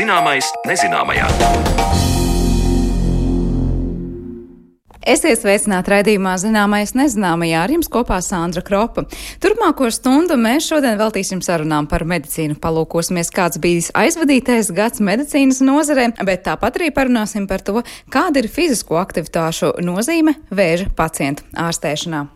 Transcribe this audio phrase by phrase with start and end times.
[0.00, 2.09] Zināmais nezināmajā.
[5.10, 9.02] Esiet sveicināti raidījumā Zināmais nezināmajā ar jums kopā Sandra Kropa.
[9.42, 12.54] Turpmāko stundu mēs šodien veltīsim sarunām par medicīnu.
[12.62, 17.80] Palūkosimies, kāds bijis aizvadītais gads medicīnas nozarē, bet tāpat arī parunāsim par to,
[18.12, 22.28] kāda ir fizisko aktivitāšu nozīme vēža pacientu ārstēšanā.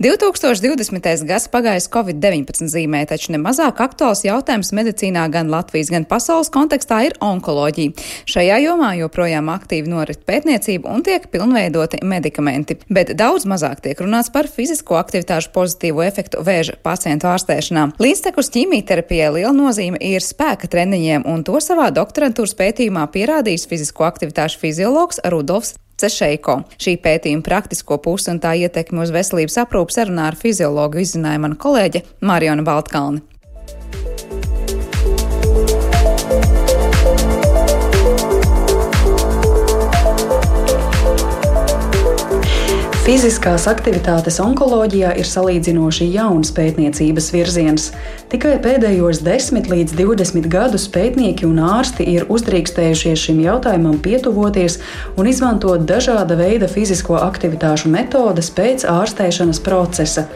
[0.00, 1.26] 2020.
[1.28, 7.18] gads pagājis Covid-19 zīmē, taču nemazāk aktuāls jautājums medicīnā gan Latvijas, gan pasaules kontekstā ir
[7.20, 7.92] onkoloģija.
[8.32, 14.32] Šajā jomā joprojām aktīvi norit pētniecība un tiek pilnveidoti medikamenti, bet daudz mazāk tiek runāts
[14.32, 17.90] par fizisko aktivitāšu pozitīvo efektu vēža pacientu ārstēšanā.
[18.00, 24.64] Līdztekus ķīmijterapijai liela nozīme ir spēka treniņiem, un to savā doktorantūras pētījumā pierādījis fizisko aktivitāšu
[24.64, 26.60] fiziologs Rudolfs Cešeiko.
[26.80, 31.58] Šī pētījuma praktisko pusi un tā ietekmi uz veselības aprūpu sarunā ar fiziologu izzināja mana
[31.60, 33.29] kolēģe Mariona Baltkalni.
[43.10, 47.88] Fiziskās aktivitātes onkoloģijā ir salīdzinoši jauns pētniecības virziens.
[48.30, 54.78] Tikai pēdējos 10 līdz 20 gadus pētnieki un ārsti ir uzdrīkstējušies šim jautājumam pietuvoties
[55.18, 60.28] un izmantot dažāda veida fizisko aktivitāšu metodes pēc ārstēšanas procesa.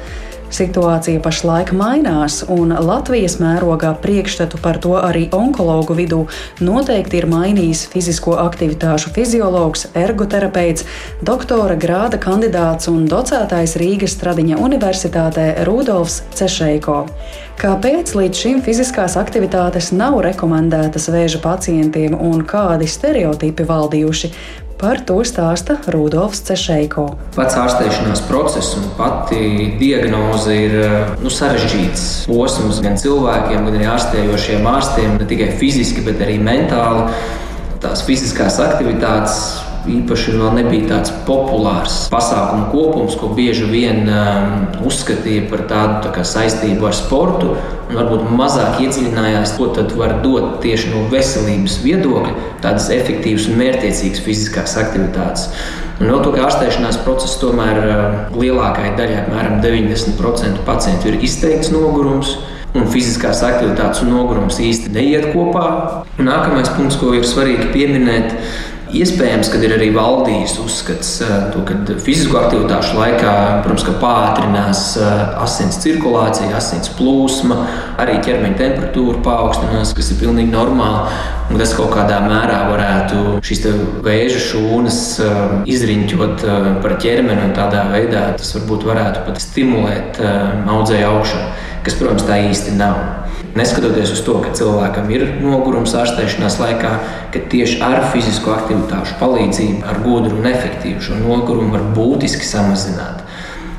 [0.54, 6.20] Situācija pašlaik mainās, un Latvijas mērogā priekšstatu par to arī onkologu vidū
[6.62, 10.86] noteikti ir mainījis fizisko aktivitāšu fiziologs, ergoterapeits,
[11.26, 17.00] doktora grāda kandidāts un docētājs Rīgas Stradiņa Universitātē Rudolfs Cešeiko.
[17.58, 24.30] Kāpēc līdz šim fiziskās aktivitātes nav rekomendētas vēža pacientiem un kādi stereotipi valdījuši?
[24.84, 27.06] Par to stāsta Rudolfs Cešeiko.
[27.32, 30.74] Pats ārstēšanās process un pati diagnoze ir
[31.24, 37.06] nu, sarežģīts posms gan cilvēkiem, gan arī ārstējošiem ārstiem, ne tikai fiziski, bet arī mentāli.
[37.80, 39.38] Tās fiziskās aktivitātes
[39.90, 46.24] īpaši vēl nebija tāds populārs pasākumu kopums, ko bieži vien um, uzskatīja par tādu tā
[46.26, 47.54] saistību ar sportu.
[47.94, 52.32] Varbūt mazāk iedziļinājās, ko tad var dot tieši no veselības viedokļa,
[52.64, 55.50] tādas efektīvas un mērķiecīgas fiziskās aktivitātes.
[56.00, 61.70] Un vēl to, ka ārstēšanās process tomēr uh, lielākajai daļai, apmēram 90% pacientu, ir izteikts
[61.74, 62.34] nogurums
[62.74, 65.66] un fiziskās aktivitātes un nogurums īsti neiet kopā.
[66.18, 68.34] Nākamais punkts, ko ir svarīgi pieminēt,
[68.94, 73.32] Iespējams, ka ir arī valdījis uzskats, eh, to, ka fizisko aktivitāšu laikā,
[73.64, 77.56] protams, pātrinās eh, asins cirkulācija, asins plūsma,
[77.98, 81.10] arī ķermeņa temperatūra paaugstinās, kas ir pilnīgi normāli.
[81.50, 83.64] Un tas kaut kādā mērā varētu šīs
[84.06, 85.42] vēža šūnas eh,
[85.74, 86.46] izriņķot
[86.84, 91.52] par ķermeni, un tādā veidā tas varbūt varētu pat stimulēt audzēju augšanu,
[91.82, 93.23] kas, protams, tā īsti nav.
[93.54, 96.92] Neskatoties uz to, ka cilvēkam ir nogurums ārstēšanās laikā,
[97.30, 103.22] ka tieši ar fizisko aktivitāšu palīdzību, ar gudru un efektīvu šo nogurumu var būtiski samazināt.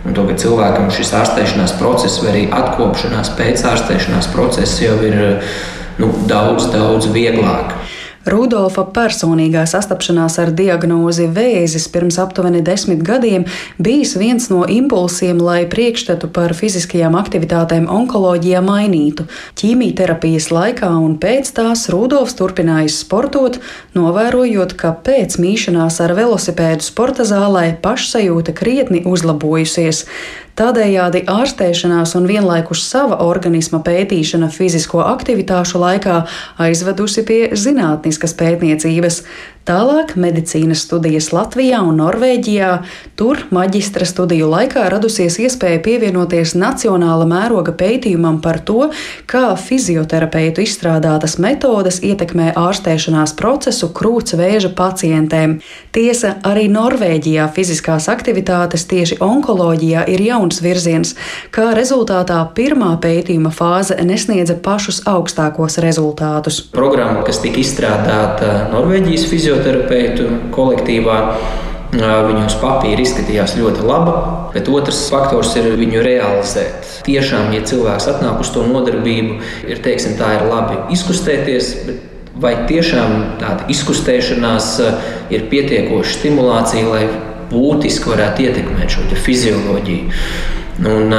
[0.05, 5.19] Un to, ka cilvēkam šis ārstēšanās process vai arī atkopšanās pēc ārstēšanās procesa jau ir
[5.99, 7.75] nu, daudz, daudz vieglāk.
[8.25, 13.43] Rudolfa personīgā sastapšanās ar diagnozi vēzis pirms aptuveni desmit gadiem
[13.77, 19.27] bijis viens no impulsiem, lai priekšstatu par fiziskajām aktivitātēm onkoloģijā mainītu.
[19.61, 23.59] Ķīmijterapijas laikā un pēc tās Rudolfs turpinājis sportot,
[23.93, 30.01] novērojot, ka pēc mīšanās ar velosipēdu sporta zālē pašsajūta krietni uzlabojusies.
[30.55, 36.21] Tādējādi ārstēšanās un vienlaikus sava organisma pētīšana fizisko aktivitāšu laikā
[36.63, 37.39] aizvedusi pie
[38.15, 39.23] zinātniskas pētniecības.
[39.65, 42.67] Tālāk medicīnas studijas Latvijā un Norvēģijā.
[43.17, 48.91] Tur maģistra studiju laikā radusies iespēja pievienoties nacionāla mēroga pētījumam par to,
[49.25, 55.57] kā fizioterapeitu izstrādātas metodes ietekmē ārstēšanās procesu krūts vēža pacientiem.
[55.97, 61.15] Tiesa, arī Norvēģijā fiziskās aktivitātes tieši onkoloģijā ir jauns virziens,
[61.49, 66.61] kā rezultātā pirmā pētījuma fāze nesniedza pašus augstākos rezultātus.
[66.77, 71.19] Programma, kas tika izstrādāta Norvēģijas fizioterapeitu, fizioterapeitu kolektīvā.
[71.95, 74.15] Viņa uz papīra izskatījās ļoti laba,
[74.51, 76.89] bet otrs faktors ir viņu realizēt.
[77.05, 79.37] Tiešām, ja cilvēks atnāk uz to nodarbību,
[79.69, 82.01] ir, teiksim, tā ir labi izkustēties, bet
[82.41, 84.73] vai tiešām tāda izkustēšanās
[85.31, 87.05] ir pietiekoša stimulācija, lai
[87.53, 90.19] būtiski varētu ietekmēt šo fizioloģiju.
[90.83, 91.15] Un,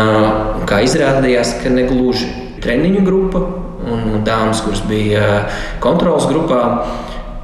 [0.69, 2.29] kā izrādījās, ka ne gluži
[2.61, 3.41] treniņu grupa
[3.87, 5.47] un dāmas, kuras bija
[5.81, 6.61] kontrolas grupā,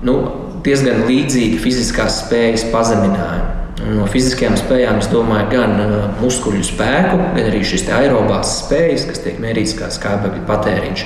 [0.05, 0.19] nu,
[0.67, 3.59] diezgan līdzīgi fiziskās spējas pazeminājumi.
[3.97, 5.73] No fiziskajām spējām es domāju gan
[6.21, 11.05] muskuļu spēku, gan arī šīs aerobās spējas, kas tiek mērītas kā skābekļa patēriņš.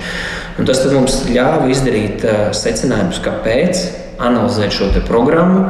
[0.61, 2.27] Un tas mums ļāva izdarīt
[2.59, 3.81] secinājumus, kāpēc,
[4.21, 5.65] analizēt šo programmu,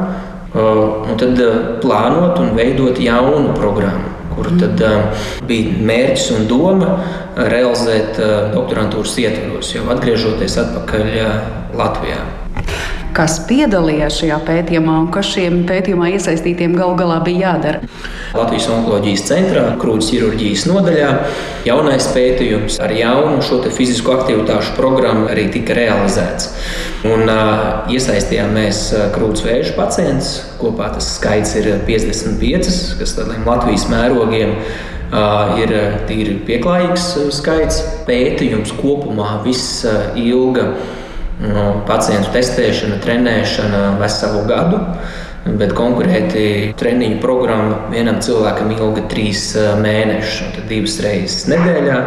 [0.56, 1.38] un tad
[1.84, 6.90] plānot un veidot jaunu programmu kur tad uh, bija mērķis un doma
[7.48, 11.38] realizēt uh, doktorantūras ietvaros, jau atgriežoties atpakaļ uh,
[11.80, 12.20] Latvijā
[13.16, 17.80] kas piedalījās šajā pētījumā un kas šiem pētījumā iesaistītiem gal galā bija jādara.
[18.36, 21.12] Latvijas onkoloģijas centrā, krūtis ķirurģijas nodaļā,
[21.64, 26.50] jaunais pētījums ar jaunu šo fizisko aktivitāšu programmu arī tika realizēts.
[27.08, 28.82] Un, uh, iesaistījām mēs
[29.14, 30.34] krūtis vēža pacientus.
[30.60, 35.72] Kopā tas skaits ir 55, kas tādiem Latvijas mērogiem uh, ir
[36.10, 37.08] tīri pieklājīgs
[37.38, 37.80] skaits.
[38.08, 39.86] Pētījums kopumā viss
[40.20, 40.68] ilga
[41.42, 44.82] nu, pacientu testēšana, trenēšana veselu gadu.
[45.46, 52.00] Bet konkrēti treniņu programma vienam cilvēkam ilga trīs mēnešus, tad divas reizes nedēļā.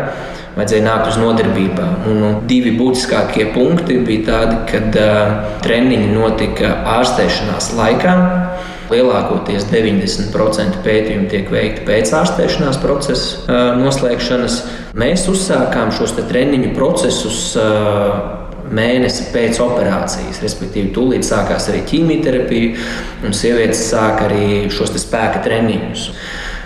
[0.57, 1.93] Vajadzēja nākt uz nodarbībām.
[2.09, 8.15] Un, un divi būtiskākie punkti bija tādi, ka uh, treniņi notika ārstēšanās laikā.
[8.89, 14.59] Lielākoties 90% pētījumu tiek veikti pēc ārstēšanās procesa uh, noslēgšanas.
[14.99, 17.39] Mēs uzsākām šos treniņu procesus.
[17.55, 18.38] Uh,
[18.75, 20.41] mēnesi pēc operācijas.
[20.43, 22.89] Respektīvi, tūlīt sākās arī ķīmijterapija,
[23.25, 26.09] un sievietes sāk arī šos spēka treniņus.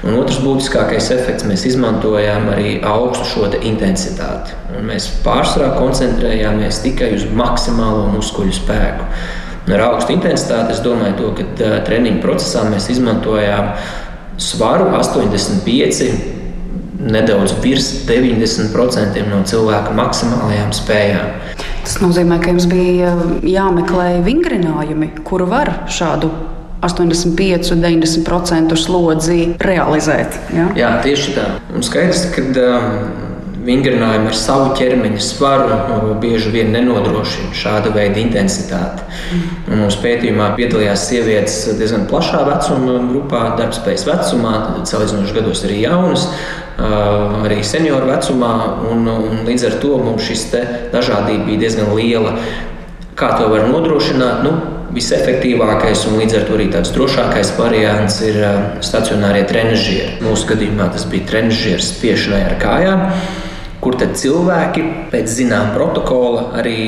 [0.03, 4.51] Un otrs būtiskākais efekts mēs izmantojām arī augstu šo intensitāti.
[4.75, 9.07] Un mēs pārsvarā koncentrējāmies tikai uz maksimālo muskuļu spēku.
[9.63, 13.71] Un ar augstu intensitāti es domāju, to, ka uh, treniņu procesā mēs izmantojām
[14.43, 16.11] svaru 85,
[17.03, 21.52] nedaudz virs 90% no cilvēka maksimālajām spējām.
[21.83, 23.11] Tas nozīmē, ka jums bija
[23.43, 26.29] jāmeklē vingrinājumi, kuru var šādu
[26.83, 30.35] 85, 90% slodzi realizēt.
[30.55, 30.69] Ja?
[30.79, 31.47] Jā, tieši tā.
[31.75, 33.32] Un skaidrs, ka um,
[33.63, 39.05] vingrinājumi ar savu ķermeņa svaru bieži vien nenodrošina šāda veida intensitāti.
[39.69, 44.53] Un mūsu pētījumā piedalījās sievietes diezgan plašā vecuma grupā, darbspējas vecumā,
[44.89, 46.27] salīdzinoši gados arī jaunas
[46.77, 48.53] arī senioru vecumā,
[48.89, 50.47] un, un līdz ar to mums šis
[50.93, 52.37] dažādība bija diezgan liela.
[53.15, 54.45] Kā to var nodrošināt?
[54.45, 54.55] Nu,
[54.93, 58.35] Visefektīvākais un līdz ar to arī tāds drošākais variants ir
[58.85, 60.19] stacionārie trenižieri.
[60.21, 63.01] Mūsu gadījumā tas bija trenižieris spiešanai ar kājām,
[63.83, 66.79] kur tad cilvēki pēc zināmā protokola arī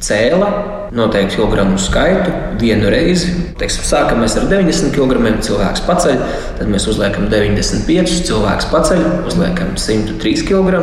[0.00, 0.48] cēla
[0.96, 3.30] noteiktu kilogramu skaitu vienu reizi.
[3.60, 6.22] Teiksim, sākam ar 90 kg, cilvēks paceļ,
[6.58, 10.82] tad mēs uzliekam 95, cilvēks paceļ, uzliekam 103 kg,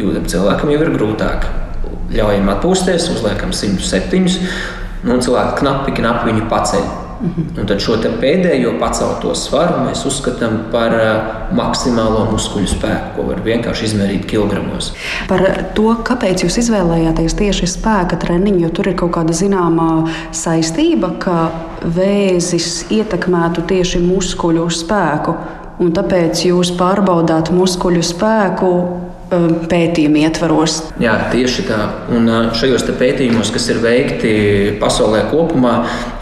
[0.00, 1.48] jūtam cilvēkam jau ir grūtāk.
[2.16, 4.38] Ļaujam atpūsties, uzliekam 107,
[5.04, 7.05] nu, un cilvēki knapi, knapi viņu paceļ.
[7.24, 11.12] Un tad šo pēdējo pacelto svaru mēs uzskatām par uh,
[11.56, 14.92] maksimālo muskuļu spēku, ko var vienkārši izmērīt kilogramos.
[15.30, 15.44] Par
[15.76, 19.90] to, kāpēc jūs izvēlējāties tieši spēka treniņu, jo tur ir kaut kāda zināmā
[20.36, 21.38] saistība, ka
[21.96, 25.36] vēzis ietekmētu tieši muskuļu spēku.
[25.80, 28.70] Un tāpēc jūs pārbaudāt muskuļu spēku
[29.26, 30.76] Um, pētījumu ietvaros.
[31.02, 31.80] Jā, tieši tā.
[32.14, 34.34] Un uh, šajos pētījumos, kas ir veikti
[34.78, 35.72] pasaulē kopumā,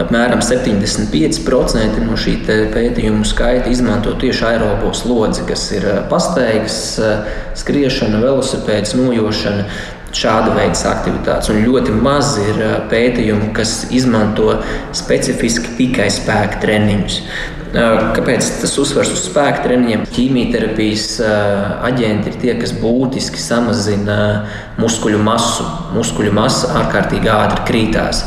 [0.01, 2.33] apmēram 75% no šī
[2.73, 9.67] pētījumu skaita izmanto tieši aerobo slodzi, kas ir uh, pastaigas, uh, skriešana, velosipēds, nojošana
[10.15, 11.51] šāda veida aktivitātes.
[11.53, 12.57] Un ļoti maz ir
[12.89, 14.63] pētījumu, kas izmanto
[14.97, 17.21] specifiski tikai spēka treniņus.
[17.75, 20.05] Kāpēc tas uzsvers uz spēku treniņiem?
[20.15, 21.17] Ķīmijterapijas
[21.83, 24.17] aģenti ir tie, kas būtiski samazina
[24.79, 25.65] muskuļu masu.
[25.95, 28.21] Muskuļu masa ārkārtīgi ātri krītās,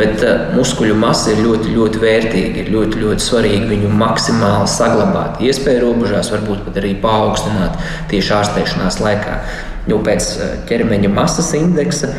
[0.00, 0.24] bet
[0.56, 2.64] muskuļu masa ir ļoti, ļoti vērtīga.
[2.64, 5.38] Ir ļoti, ļoti svarīgi viņu maksimāli saglabāt.
[5.46, 7.78] Iespēju robežās, varbūt pat arī paaugstināt
[8.10, 9.38] tieši ārstēšanās laikā.
[9.88, 10.32] Jo pēc
[10.68, 12.10] ķermeņa masas indeksa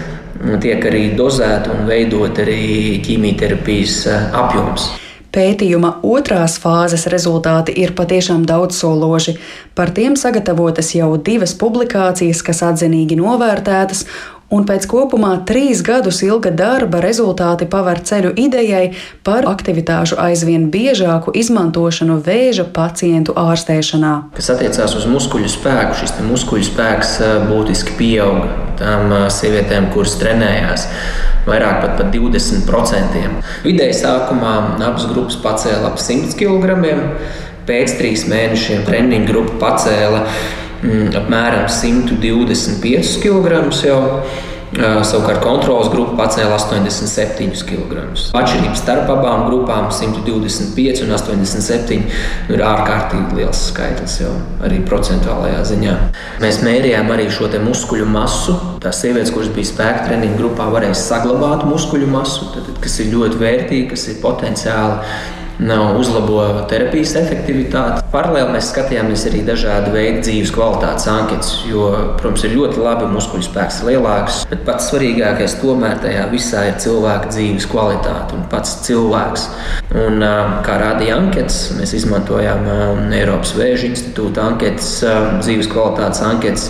[0.63, 2.63] tiek arī dozēta un veidot arī
[3.03, 4.89] ķīmijterapijas apjoms.
[5.29, 9.35] Pētījuma otrās fāzes rezultāti ir patiešām daudzsološi.
[9.77, 14.07] Par tiem sagatavotas jau divas publikācijas, kas atzinīgi novērtētas,
[14.53, 18.83] un pēc kopumā trīs gadus ilga darba rezultāti paver ceļu idejai
[19.25, 24.13] par aktivitāšu aizvien biežāku izmantošanu vēža pacientu ārstēšanā.
[24.37, 27.15] Kas attiecās uz muskuļu spēku, šis muskuļu spēks
[27.49, 30.87] būtiski pieauga tām sievietēm, kuras trenējās.
[31.49, 33.27] Vairāk pat par 20%.
[33.65, 36.77] Vidēji sākumā abas grupas pacēla ap 100 kg.
[37.69, 40.23] Pēc trīs mēnešiem treniņu grupa pacēla
[40.83, 44.03] apmēram 125 kg jau.
[44.69, 48.03] Savukārt kontrolas grupa pacēla 87 kg.
[48.37, 55.63] Atšķirība starp abām grupām- 125 un 87 nu, ir ārkārtīgi liels skaitlis jau arī procentuālajā
[55.71, 55.95] ziņā.
[56.39, 58.53] Mēs mērījām arī šo muskuļu masu.
[58.79, 63.41] Tās sievietes, kuras bija spēka treniņu grupā, varēja saglabāt muskuļu masu, tad, kas ir ļoti
[63.41, 64.99] vērtīgi, kas ir potenciāli
[65.59, 68.03] nav uzlabo terapijas efektivitāti.
[68.13, 71.89] Paralēli mēs skatījāmies arī dažādu veidu dzīves kvalitātes anketas, jo,
[72.19, 77.33] protams, ir ļoti labi muskuļu spēks lielāks, bet pats svarīgākais tomēr tajā visā ir cilvēka
[77.33, 79.45] dzīves kvalitāte un pats cilvēks.
[79.99, 80.23] Un,
[80.65, 84.99] kā rādīja anketas, mēs izmantojām Eiropas Vēža institūta anketas,
[85.43, 86.69] dzīves kvalitātes anketas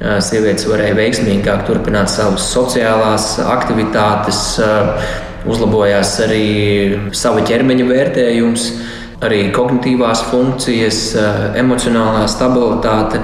[0.00, 4.40] sievietes varēja veiksmīgāk turpināt savas sociālās aktivitātes,
[5.48, 6.46] uzlabojās arī
[7.16, 8.66] sava ķermeņa vērtējums,
[9.24, 11.00] arī kognitīvās funkcijas,
[11.60, 13.22] emocionālā stabilitāte.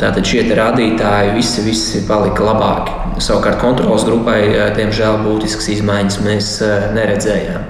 [0.00, 2.94] Tātad šie rādītāji visi, visi palika labāki.
[3.20, 4.38] Savukārt kontrolas grupai,
[4.76, 6.50] diemžēl, būtiskas izmaiņas mēs
[6.94, 7.66] neredzējām.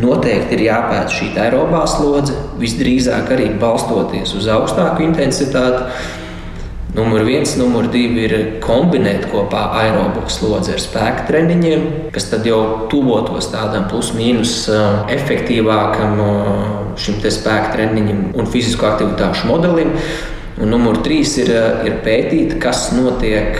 [0.00, 6.23] Noteikti ir jāpēta šī aerobā slodze, visdrīzāk arī balstoties uz augstāku intensitāti
[6.94, 8.32] Numur viens, numur divi ir
[8.62, 14.68] kombinēt kopā aerobiku slodzi ar spēku treniņiem, kas tad jau tuvotos tādam plus-mínus
[15.10, 16.22] efektīvākam
[16.94, 19.90] šim spēku treniņam un fizisko aktivitāšu modelim.
[20.54, 21.50] Un numur trīs ir,
[21.82, 23.58] ir pētīt, kas notiek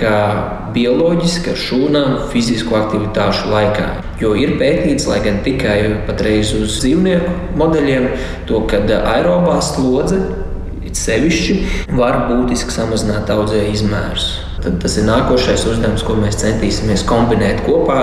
[0.77, 3.89] bioloģiski ar šūnām fizisko aktivitāšu laikā.
[4.23, 8.11] Jo ir pētīts, lai gan tikai patreiz uz dzīvnieku modeļiem,
[8.47, 10.23] to, ka aerobā slodze
[10.95, 11.55] it sevišķi
[11.99, 14.29] var būtiski samazināt audzēju izmērus.
[14.63, 17.99] Tad tas ir nākošais uzdevums, ko mēs centīsimies kombinēt kopā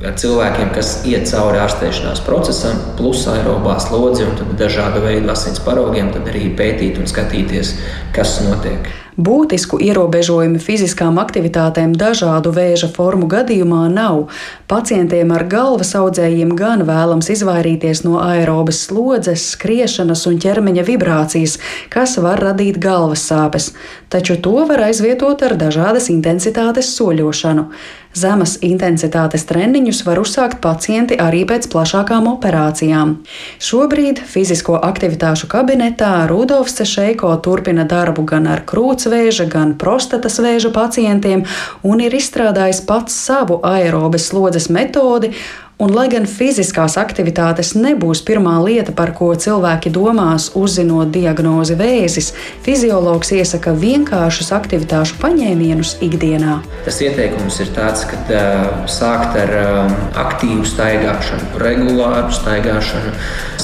[0.00, 6.08] ar cilvēkiem, kas iet cauri ārstēšanās procesam, plus aerobā slodzi un dažādu veidu asins paraugiem,
[6.14, 7.74] tad arī pētīt un skatīties,
[8.16, 8.88] kas notiek.
[9.20, 14.30] Būtisku ierobežojumu fiziskām aktivitātēm dažādu vēža formu gadījumā nav.
[14.70, 21.58] Pacientiem ar galvas audzējiem gan vēlams izvairīties no aerobas slodzes, skriešanas un ķermeņa vibrācijas,
[21.92, 23.72] kas var radīt galvas sāpes,
[24.08, 27.68] taču to var aizvietot ar dažādas intensitātes soļošanu.
[28.10, 33.12] Zemes intensitātes treniņus var uzsākt pacienti arī pēc plašākām operācijām.
[33.62, 41.46] Šobrīd fizisko aktivitāšu kabinetā Rudolfs Cešeiko turpina darbu gan ar krūtsvēža, gan prostatas vēža pacientiem
[41.86, 45.30] un ir izstrādājis pats savu aerobes slodzes metodi
[45.80, 52.34] Un, lai gan fiziskās aktivitātes nebūs pirmā lieta, par ko cilvēki domās, uzzinot diagnozi vēzis,
[52.66, 56.58] fiziologs iesaka vienkāršus aktivitāšu paņēmienus ikdienā.
[56.84, 63.14] Tas ieteikums ir tāds, ka uh, sākt ar uh, aktīvu staigāšanu, regulāru staigāšanu,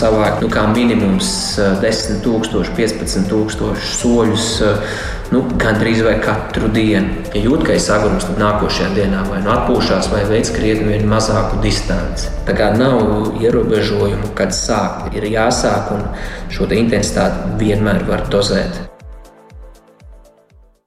[0.01, 1.29] savākt nu, minimums
[1.61, 4.49] uh, 10,000, 15,000 soļus.
[4.65, 4.97] Uh,
[5.35, 7.23] nu, gandrīz vai katru dienu.
[7.35, 11.07] Ja jūt, ka ir sagurums, tad nākošajā dienā vai nu atpūšās, vai veids krietni vien
[11.11, 12.33] mazāku distanci.
[12.49, 15.15] Tā kā nav ierobežojumu, kad sākt.
[15.17, 16.05] Ir jāsāk un
[16.53, 18.96] šo intensitāti vienmēr var dozēt.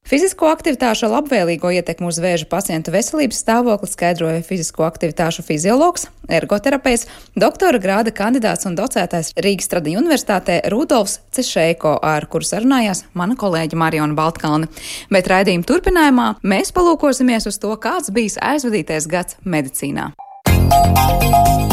[0.10, 7.06] Fizisko aktivitāšu labvēlīgo ietekmu uz vēža pacientu veselības stāvokli skaidroja fizisko aktivitāšu fiziologs, ergoterapeits,
[7.38, 13.78] doktora grāda kandidāts un docētais Rīgas Tradiņu universitātē Rudolfs Cešēko, ar kuru sarunājās mana kolēģa
[13.78, 14.72] Mariona Baltkalne.
[15.14, 20.10] Bet raidījuma turpinājumā mēs palūkosimies uz to, kāds bijis aizvadītais gads medicīnā.
[20.50, 21.69] Música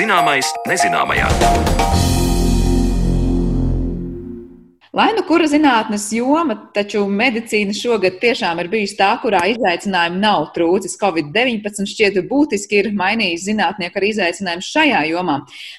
[0.00, 2.09] Zināmais nezināmajā.
[4.90, 10.48] Lai nu kura zinātnes joma, taču medicīna šogad tiešām ir bijusi tā, kurā izaicinājumi nav
[10.56, 10.96] trūcis.
[10.98, 15.36] Covid-19 šķiet būtiski ir mainījis zinātnieku arī izaicinājumus šajā jomā.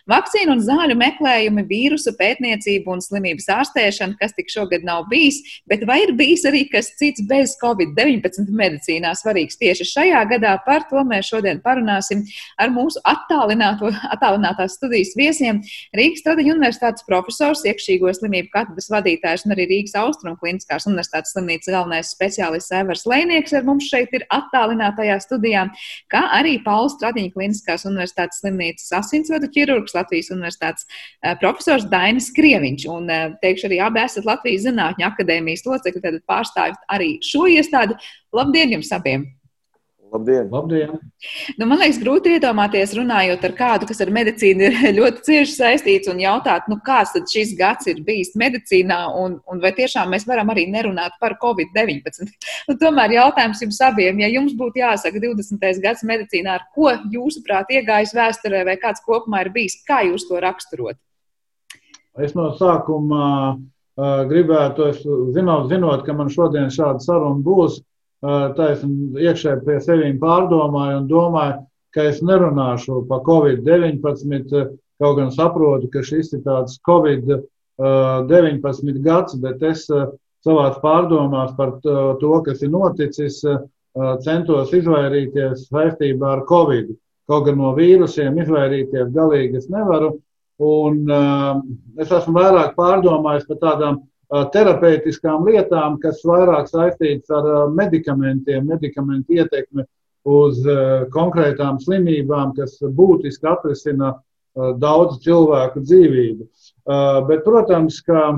[0.07, 5.83] Vakcīnu un zāļu meklējumi, vīrusu pētniecība un slimības ārstēšana, kas tik šogad nav bijis, bet
[5.89, 10.55] vai ir bijis arī kas cits bez Covid-19 medicīnā svarīgs tieši šajā gadā?
[10.63, 12.23] Par to mēs šodien parunāsim
[12.55, 15.59] ar mūsu attālinātās studijas viesiem.
[15.99, 21.33] Rīgas Tradiņu universitātes profesors, iekšķīgo slimību katedras vadītājs vadītājs un arī Rīgas Austrum Kliniskās Universitātes
[21.35, 25.65] slimnīcas galvenais speciālists Evers Lēnieks ar mums šeit ir attālinātajā studijā,
[26.11, 32.87] kā arī Pauls Stradiņa Kliniskās Universitātes slimnīcas asinsvadu ķirurgs Latvijas Universitātes eh, profesors Dainis Krieviņš.
[32.93, 37.99] Un eh, teikšu arī abi esat Latvijas Zinātņu akadēmijas locekļi, tad pārstāvjat arī šo iestādi.
[38.35, 39.29] Labdien jums abiem!
[40.11, 40.49] Labdien!
[40.51, 40.95] Labdien.
[41.55, 46.09] Nu, man liekas, grūti iedomāties, runājot ar kādu, kas ar medicīnu ir ļoti cieši saistīts,
[46.11, 50.27] un jautāt, nu, kāds tad šis gads ir bijis medicīnā, un, un vai tiešām mēs
[50.27, 52.27] varam arī nerunāt par Covid-19.
[52.69, 55.79] Nu, tomēr jautājums jums abiem, ja jums būtu jāsaka 20.
[55.83, 60.39] gads medicīnā, ar ko jūsuprāt iegājis vēsturē, vai kāds kopumā ir bijis, kā jūs to
[60.43, 60.99] raksturot?
[62.21, 63.57] Es no sākuma
[64.29, 65.01] gribētu, es,
[65.35, 67.81] zinot, zinot, ka man šodien šāda saruna būs,
[68.21, 75.89] taisnu iekšēji pie sevis pārdomāju un domāju, ka es nerunāšu par Covid-19, kaut gan saprotu,
[75.91, 83.45] ka šis ir tāds Covid-19 gads, bet es savā pārdomās par to, kas ir noticis,
[84.23, 86.87] centos izvairīties saistībā ar Covid.
[87.27, 90.09] Kaut gan no vīrusiem izvairīties galīgi es nevaru.
[90.61, 91.57] Un, uh,
[91.97, 93.95] es esmu vairāk pārdomājis par tādām
[94.31, 99.83] terapeitiskām lietām, kas vairāk saistītas ar medikamentiem, medikamentu ietekmi
[100.31, 100.61] uz
[101.11, 104.13] konkrētām slimībām, kas būtiski atrisina
[104.55, 106.45] daudzu cilvēku dzīvību.
[107.27, 108.31] Bet, protams, ka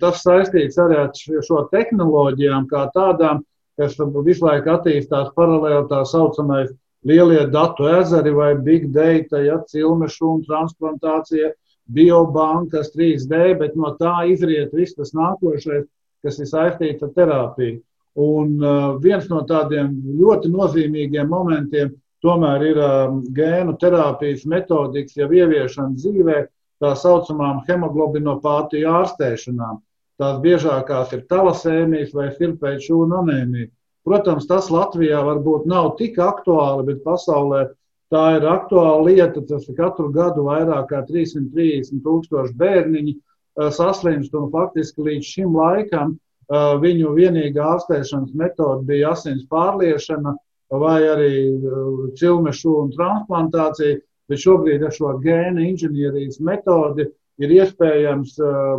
[0.00, 3.42] tas saistīts arī ar šo tehnoloģijām kā tādām,
[3.76, 6.70] kas visu laiku attīstās paralēli tā saucamais
[7.06, 11.52] lielie datu ezeri vai big data, ja cilmešu un transplantācija
[11.92, 15.86] biobankas, 3D, bet no tā izriet viss tas nākošais,
[16.24, 17.78] kas ir saistīts ar terapiju.
[18.16, 21.92] Un uh, viens no tādiem ļoti nozīmīgiem momentiem
[22.24, 26.38] tomēr ir um, gēnu terapijas metodikas jau ieviešana dzīvē,
[26.82, 29.82] tā saucamām hemoglobinopātiju ārstēšanām.
[30.16, 33.68] Tās biežākās ir talasēmijas vai silpēčūna anēmija.
[34.06, 37.66] Protams, tas Latvijā varbūt nav tik aktuāli, bet pasaulē
[38.14, 39.42] Tā ir aktuāla lieta.
[39.48, 44.36] Tas ir katru gadu vairāk kā 330 tūkstoši bērniņi eh, saslimst.
[44.52, 50.36] Faktiski līdz šim laikam eh, viņu vienīgā ārstēšanas metode bija asins pārliešana
[50.70, 51.80] vai arī eh,
[52.20, 54.02] cilmešu un transplantācija.
[54.26, 57.04] Bet šobrīd ar šo gēnu inženierijas metodi
[57.38, 58.32] ir iespējams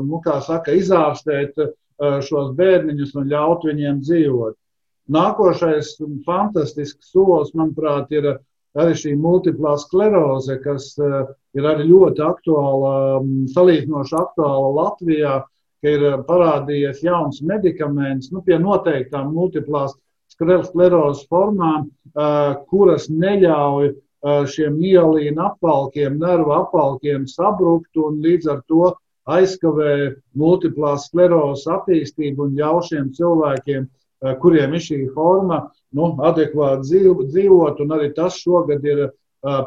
[0.03, 1.55] nu, saka, izārstēt
[2.27, 4.57] šos bērniņus un ļaut viņiem dzīvot.
[5.07, 5.93] Nākošais
[6.25, 8.27] fantastisks solis, manuprāt, ir
[8.81, 11.19] arī šī multiplā skleroze, kas eh,
[11.57, 15.37] ir arī ļoti aktuāla, mm, salīdzinoši aktuāla Latvijā,
[15.81, 19.95] ka ir parādījies jauns medikaments nu, pie noteiktām multiplās
[20.33, 28.63] sklerozes formām, eh, kuras neļauj eh, šiem mielīna apvalkiem, nervu apvalkiem sabrukt un līdz ar
[28.69, 28.95] to
[29.27, 34.06] aizkavē multiplās sklerozes attīstību un ļauj šiem cilvēkiem Eh,
[34.41, 35.61] kuriem ir šī forma,
[35.97, 37.81] nu, adekvāti dzīv, dzīvot.
[37.97, 39.11] Arī tas šogad ir eh,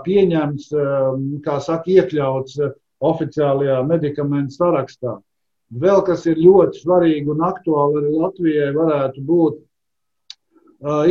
[0.04, 1.08] pieņemts, eh,
[1.44, 2.60] kā saka, iekļauts
[3.00, 5.16] oficiālajā medikamentu sarakstā.
[5.70, 9.60] Vēl kas ir ļoti svarīgi un aktuāli arī Latvijai, varētu būt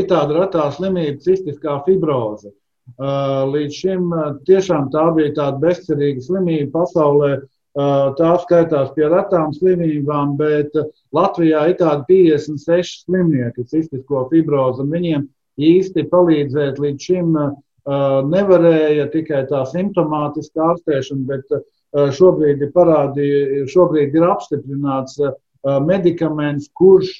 [0.10, 2.52] tāda retā slimība, cistiskā fibroze.
[2.97, 4.10] Līdz šim
[4.49, 7.38] tiešām tā bija tāda bezcerīga slimība pasaulē,
[7.77, 10.73] Tā skaitās pie retām slimībām, bet
[11.13, 15.27] Latvijā ir tādi 56 slimnieki cistisko fibrozi, un viņiem
[15.60, 17.36] īsti palīdzēt līdz šim
[18.29, 23.29] nevarēja tikai tā simptomātiska ārstēšana, bet šobrīd ir, parādī,
[23.69, 25.19] šobrīd ir apstiprināts
[25.86, 27.19] medikaments, kurš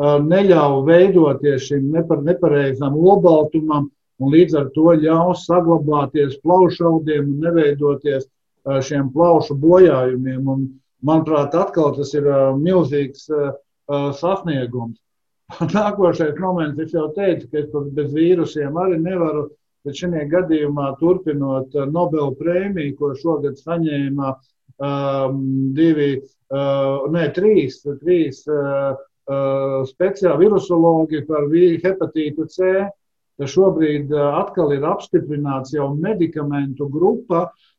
[0.00, 1.90] neļauj veidoties šim
[2.26, 8.26] nepareizam obaltumam, un līdz ar to ļaus saglabāties plaušaudiem un neveidoties
[8.64, 10.48] šiem plaušu bojājumiem.
[10.48, 10.66] Un,
[11.04, 12.28] manuprāt, atkal tas ir
[12.60, 13.28] milzīgs
[14.20, 14.98] sasniegums.
[15.76, 19.48] Nākošais moments, es jau teicu, ka es bez vīrusiem arī nevaru,
[19.84, 25.42] bet šajā gadījumā turpinot Nobel prēmiju, ko šogad saņēma um,
[25.76, 26.14] divi,
[26.48, 32.88] uh, ne, trīs, trīs uh, uh, speciāli virusologi par hepatītu C.
[33.34, 37.73] Tas šobrīd atkal ir apstiprināts jau medikamentu grupa, uh,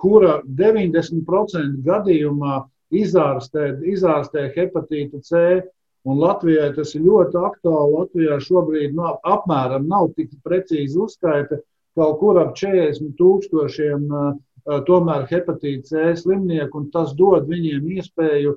[0.00, 2.60] kura 90% gadījumā
[2.92, 5.62] izārstē, izārstē hepatītu C.
[6.06, 7.94] Un Latvijai tas ir ļoti aktuāli.
[7.96, 11.58] Latvijā šobrīd no, apmēram nav tik precīzi uzskaita,
[11.98, 14.06] kaut kur ap 40 tūkstošiem
[14.86, 18.54] tomēr hepatīta C slimnieku, un tas dod viņiem iespēju,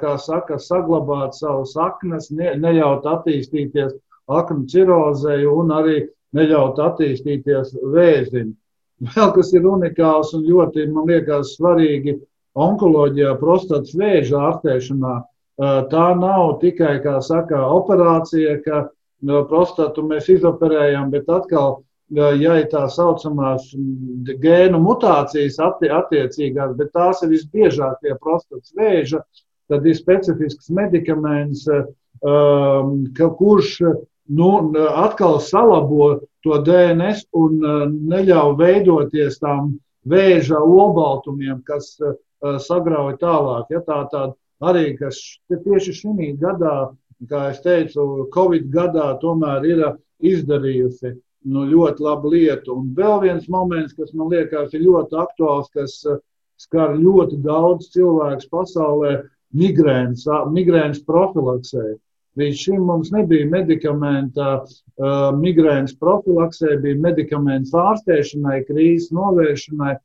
[0.00, 3.92] kā saka, saglabāt savus aknas, ne, neļaut attīstīties
[4.28, 5.98] aknu cirozei un arī
[6.36, 8.54] neļaut attīstīties vēzim.
[8.98, 12.16] Vēl kas ir unikāls un ļoti, man liekas, svarīgi
[12.58, 15.16] onkoloģijā, prostatas vēža ārstēšanā.
[15.90, 18.88] Tā nav tikai, kā saka, operācija, ka
[19.50, 21.80] prostatu mēs izoperējam, bet atkal,
[22.14, 23.70] ja ir tā saucamās
[24.42, 29.22] gēnu mutācijas attiecīgās, bet tās ir visbiežāk pie prostatas vēža,
[29.68, 31.66] tad ir specifisks medikaments,
[32.22, 33.74] kurš
[34.28, 34.48] nu,
[34.88, 37.60] atkal salabo to DNS un
[38.08, 39.76] neļauj veidoties tām
[40.08, 41.96] vēža olbaltumiem, kas
[42.64, 43.72] sagrauj tālāk.
[43.74, 45.18] Ja, tā tāda arī, kas
[45.50, 46.90] tieši šī gadā,
[47.28, 49.84] kā es teicu, Covid gadā tomēr ir
[50.20, 51.16] izdarījusi
[51.48, 52.74] nu, ļoti labu lietu.
[52.74, 56.00] Un vēl viens moments, kas man liekas ir ļoti aktuāls, kas
[56.58, 59.22] skar ļoti daudz cilvēku pasaulē,
[59.54, 61.94] migrēnas, migrēnas profilaksē.
[62.38, 64.60] Līdz šim mums nebija medikamenta
[65.38, 69.96] migrēnas profilaksē, bija medikaments ārstēšanai, krīzes novēršanai,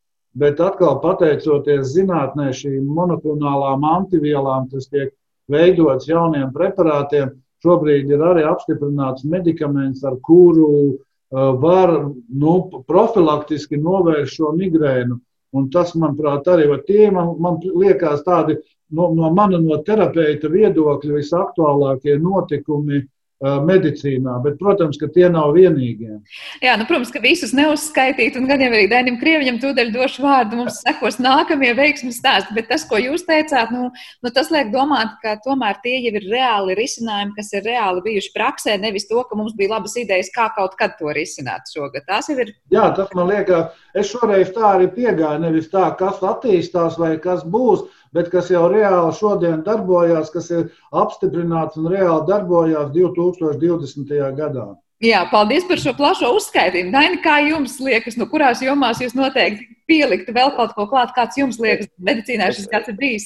[0.42, 5.14] bet atkal pateicoties zinātnē šīm monoklonālām antivielām, kas tiek
[5.52, 10.98] veidots jauniem preparātiem, šobrīd ir arī apstiprināts medikaments, ar kuru
[11.34, 11.94] var
[12.30, 12.56] nu,
[12.88, 15.20] profilaktiski novērst šo migrēnu.
[15.54, 18.58] Un tas, manuprāt, arī tie man, man liekas tādi
[18.94, 23.04] no, no mana no terapeita viedokļa visaktuālākie notikumi
[23.44, 26.16] medicīnā, bet, protams, ka tie nav vienīgie.
[26.64, 30.62] Jā, nu, protams, ka visus neuzskaitīt, un gan jau arī Dainim Krieviņam tūdaļ došu vārdu,
[30.62, 33.90] mums sekos nākamie veiksmes stāsti, bet tas, ko jūs teicāt, nu,
[34.24, 38.32] nu, tas liek domāt, ka tomēr tie jau ir reāli risinājumi, kas ir reāli bijuši
[38.38, 42.08] praksē, nevis to, ka mums bija labas idejas, kā kaut kad to risināt šogad.
[42.08, 42.56] Tas jau ir.
[42.72, 47.44] Jā, tas man liekas, es šoreiz tā arī piegāju, nevis tā, kas attīstās vai kas
[47.46, 54.18] būs, bet kas jau reāli šodien darbojās, kas ir apstiprināts un reāli darbojās 2020.
[54.38, 54.74] gadā.
[55.04, 56.94] Jā, paldies par šo plašo uzskaitījumu.
[56.94, 61.40] Daini, kā jums liekas, no kurās jomās jūs noteikti pieliktu vēl kaut ko klāt, kāds
[61.42, 63.26] jums liekas, medicīnā šis gads ir bijis?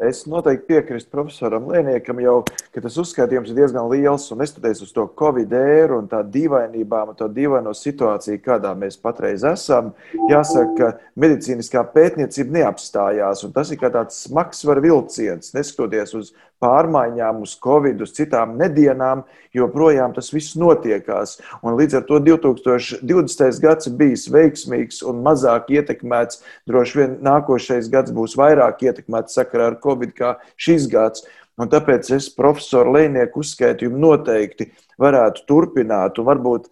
[0.00, 2.38] Es noteikti piekrītu profesoram Lieniekam, jau,
[2.72, 7.12] ka tas uzskaitījums ir diezgan liels un neskatoties uz to Covid ēru un tā dīvainībām
[7.12, 9.90] un to dīvaino situāciju, kādā mēs patreiz esam,
[10.30, 13.44] jāsaka, ka medicīniskā pētniecība neapstājās.
[13.52, 19.24] Tas ir kā tāds smags var vilciens, neskatoties uz pārmaiņām, uz Covid, uz citām nedēļām,
[19.56, 21.38] joprojām tas viss notiekās.
[21.64, 23.60] Un līdz ar to 2020.
[23.64, 26.42] gads bijis veiksmīgs un mazāk ietekmēts.
[26.68, 31.24] Droši vien nākošais gads būs vairāk ietekmēts sakarā ar Covid kā šis gads.
[31.60, 34.70] Un tāpēc es profesoru Lēnieku uzskaitījumu noteikti
[35.00, 36.70] varētu turpināt un varbūt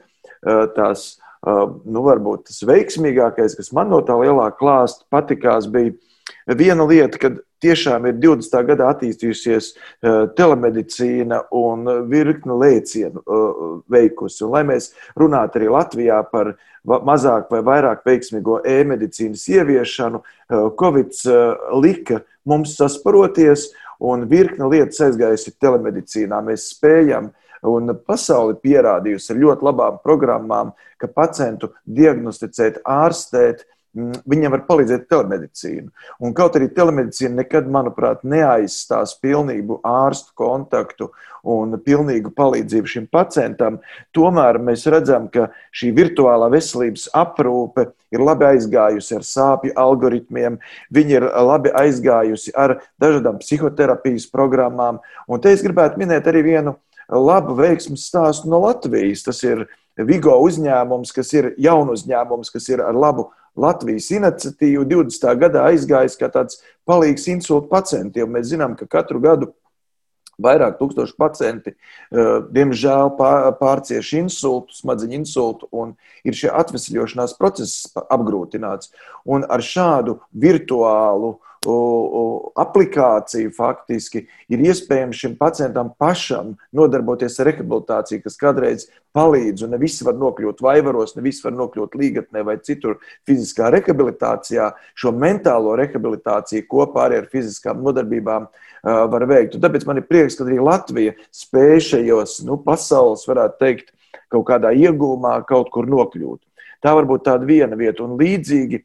[0.76, 1.16] tās.
[1.38, 5.94] Nu, varbūt tas veiksmīgākais, kas man no tā lielā klāsta patikās, bija
[6.58, 8.62] viena lieta, kad tiešām ir 20.
[8.70, 14.44] gadā attīstījusies eh, telemedicīna un virkni lēcienu eh, veikusi.
[14.46, 21.18] Un, lai mēs runātu arī Latvijā par mazāk vai vairāk veiksmīgo e-medicīnas ieviešanu, eh, Covid
[21.82, 26.38] lika mums sasparoties, un virkne lietas aizgājusi telemedicīnā.
[26.46, 27.32] Mēs spējam
[27.66, 33.77] Un pasauli pierādījusi ar ļoti labām programmām, ka pacientu diagnosticēt, ārstēt, uh,
[34.28, 35.88] viņam var palīdzēt telemedicīna.
[36.22, 41.10] Un kaut arī telemedicīna nekad, manuprāt, neaizstās pilnīgu ārstu kontaktu
[41.48, 43.78] un pilnīgu palīdzību šim pacientam,
[44.16, 50.58] tomēr mēs redzam, ka šī virtuālā veselības aprūpe ir labi aizgājusi ar sāpju algoritmiem,
[50.94, 55.02] viņi ir labi aizgājusi ar dažādām psihoterapijas programmām.
[55.28, 59.24] Un te es gribētu minēt arī vienu labu veiksmu stāstu no Latvijas.
[59.26, 59.66] Tas ir
[59.98, 65.30] Vigo uzņēmums, kas ir jaunu uzņēmums, kas ir ar labu Latvijas iniciatīvu 20.
[65.40, 68.30] gadā aizgājis kā tāds palīgs insultu pacientiem.
[68.30, 69.50] Mēs zinām, ka katru gadu
[70.38, 73.16] vairāk tūkstoši pacienti, eh, diemžēl,
[73.58, 78.92] pārcieš insultu, smadzeņu insultu, un ir šie atvesļošanās process apgrūtināts.
[79.26, 88.38] Un ar šādu virtuālu aplikāciju faktiski ir iespējams šim pacientam pašam nodarboties ar rehabilitāciju, kas
[88.38, 92.98] kādreiz palīdz, un ne visi var nokļūt vaivaros, ne visi var nokļūt līgatnē vai citur
[93.26, 94.70] fiziskā rehabilitācijā.
[94.94, 98.46] Šo mentālo rehabilitāciju kopā arī ar fiziskām nodarbībām
[98.84, 99.56] var veikt.
[99.58, 103.90] Un tāpēc man ir prieks, ka arī Latvija spēj šajos nu, pasaules, varētu teikt,
[104.30, 106.40] kaut kādā iegūmā kaut kur nokļūt.
[106.84, 108.84] Tā varbūt tāda viena vieta, un līdzīgi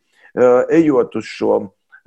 [0.74, 1.60] ejot uz šo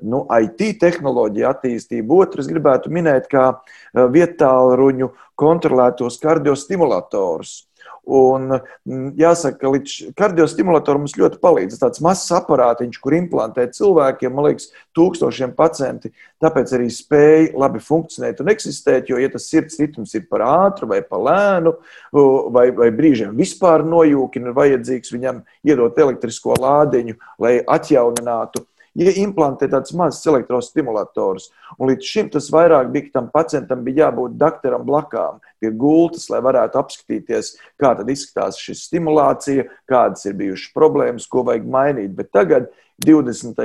[0.02, 2.20] nu, IT tehnoloģiju attīstību.
[2.26, 7.62] Otrs gribētu minēt, kā eh, vietāluņu kontrolētos kardiostimulatorus.
[8.06, 11.78] Un mm, jāsaka, ka līdz kardiostimulatoram mums ļoti palīdz.
[11.80, 16.12] Tas mazs aparātiņš, kur implantē cilvēkiem, man liekas, tūkstošiem pacienti.
[16.42, 19.11] Tāpēc arī spēja labi funkcionēt un eksistēt.
[19.11, 21.74] Jo, ja tas sirds ritms ir par ātru vai par lēnu,
[22.54, 28.62] vai, vai brīžiem vispār nojūkina, ir vajadzīgs viņam iedot elektrisko lādiņu, lai atjauninātu
[29.04, 31.50] ja implantē tādus mazus elektrostimulators.
[31.79, 36.29] Un līdz šim tas vairāk bija, ka tam pacientam bija jābūt doktoram blakām pie gultas,
[36.33, 42.12] lai varētu apskatīties, kā izskatās šī stimulācija, kādas ir bijušas problēmas, ko vajag mainīt.
[42.16, 42.70] Bet tagad
[43.05, 43.59] 20.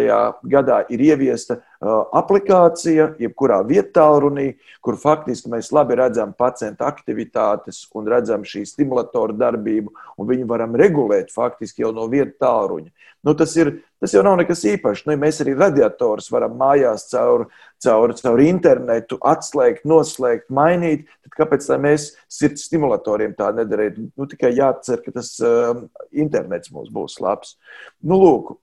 [0.52, 4.50] gadā ir ieviesta uh, aplikācija, jebkurā vietā runī,
[4.84, 10.76] kur faktiski mēs labi redzam pacienta aktivitātes un redzam šī stimulatoru darbību, un viņu varam
[10.76, 12.92] regulēt faktiski jau no vietas tālruņa.
[13.24, 15.06] Nu, tas, ir, tas jau nav nekas īpašs.
[15.08, 17.48] Nu, mēs arī radiatorus varam mājās caur,
[17.84, 21.08] caur, caur internetu atslēgt, noslēgt, mainīt.
[21.26, 24.10] Tad kāpēc mēs sirds stimulatoriem tā nedarītu?
[24.16, 27.58] Nu, tikai jācer, ka tas uh, internets mums būs labs.
[28.02, 28.56] Nu, lūk,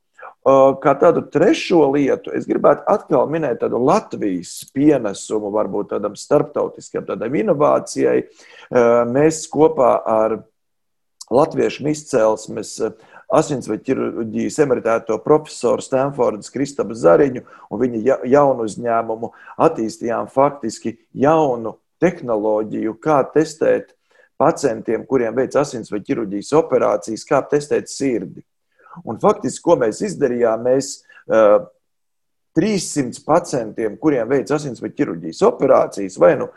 [0.83, 7.35] Kā tādu trešo lietu, es gribētu atkal minēt tādu Latvijas pienesumu, varbūt tādam starptautiskam, tādam
[7.37, 8.22] inovācijai.
[9.12, 10.38] Mēs kopā ar
[11.28, 12.78] latviešu izcelsmes
[13.29, 19.33] asinsvadu ķirurģijas emeritēto profesoru Stanfordas Kristabu Zariņu un viņa jaunu uzņēmumu
[19.69, 23.93] attīstījām faktiski jaunu tehnoloģiju, kā testēt
[24.38, 28.45] pacientiem, kuriem veic asinsvadu ķirurģijas operācijas, kā testēt sirdi.
[29.05, 30.93] Un faktiski, ko mēs izdarījām, mēs
[31.29, 31.67] uh,
[32.59, 36.49] 300 pacientiem, kuriem veic asinsvadu ķirurģijas operācijas, vai nu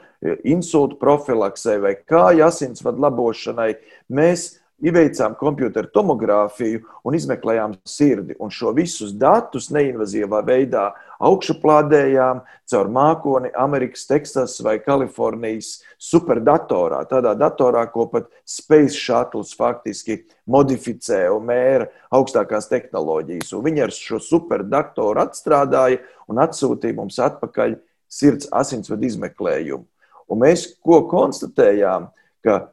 [0.48, 3.74] insultu profilaksei, vai kāju asinsvadu labošanai,
[4.14, 8.34] mēs Ieveicām computeru tomogrāfiju un izmeklējām sirdi.
[8.41, 10.88] Un šo visus datus neinvazīvā veidā
[11.22, 12.41] augšuplādējām
[12.72, 17.04] caur mākoni Amerikas, Teksas vai Kalifornijas superdatorā.
[17.12, 23.54] Tādā datorā, ko pat Space Shuttle faktiski modificē un mēra augstākās tehnoloģijas.
[23.54, 27.78] Un viņi ar šo superdatoru atstrādāja un atsūtīja mums atpakaļ
[28.12, 29.86] sirds asinsvadu izmeklējumu.
[30.32, 32.10] Un mēs ko konstatējām?
[32.41, 32.72] Ka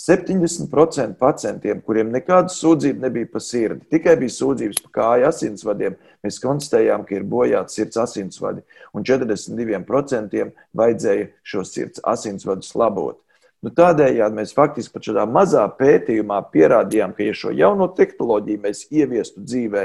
[0.00, 6.40] 70% pacientiem, kuriem nekāda sūdzība nebija par sirdi, tikai bija sūdzības par kāju asinsvadiem, mēs
[6.40, 8.64] konstatējām, ka ir bojāti sirds asinsvadi,
[8.96, 10.46] un 42%
[10.80, 13.20] vajadzēja šos sirds asinsvadus labot.
[13.60, 18.86] Nu, tādējādi mēs faktiski pat šādā mazā pētījumā pierādījām, ka, ja šo jauno tehnoloģiju mēs
[18.88, 19.82] ieviestu dzīvē,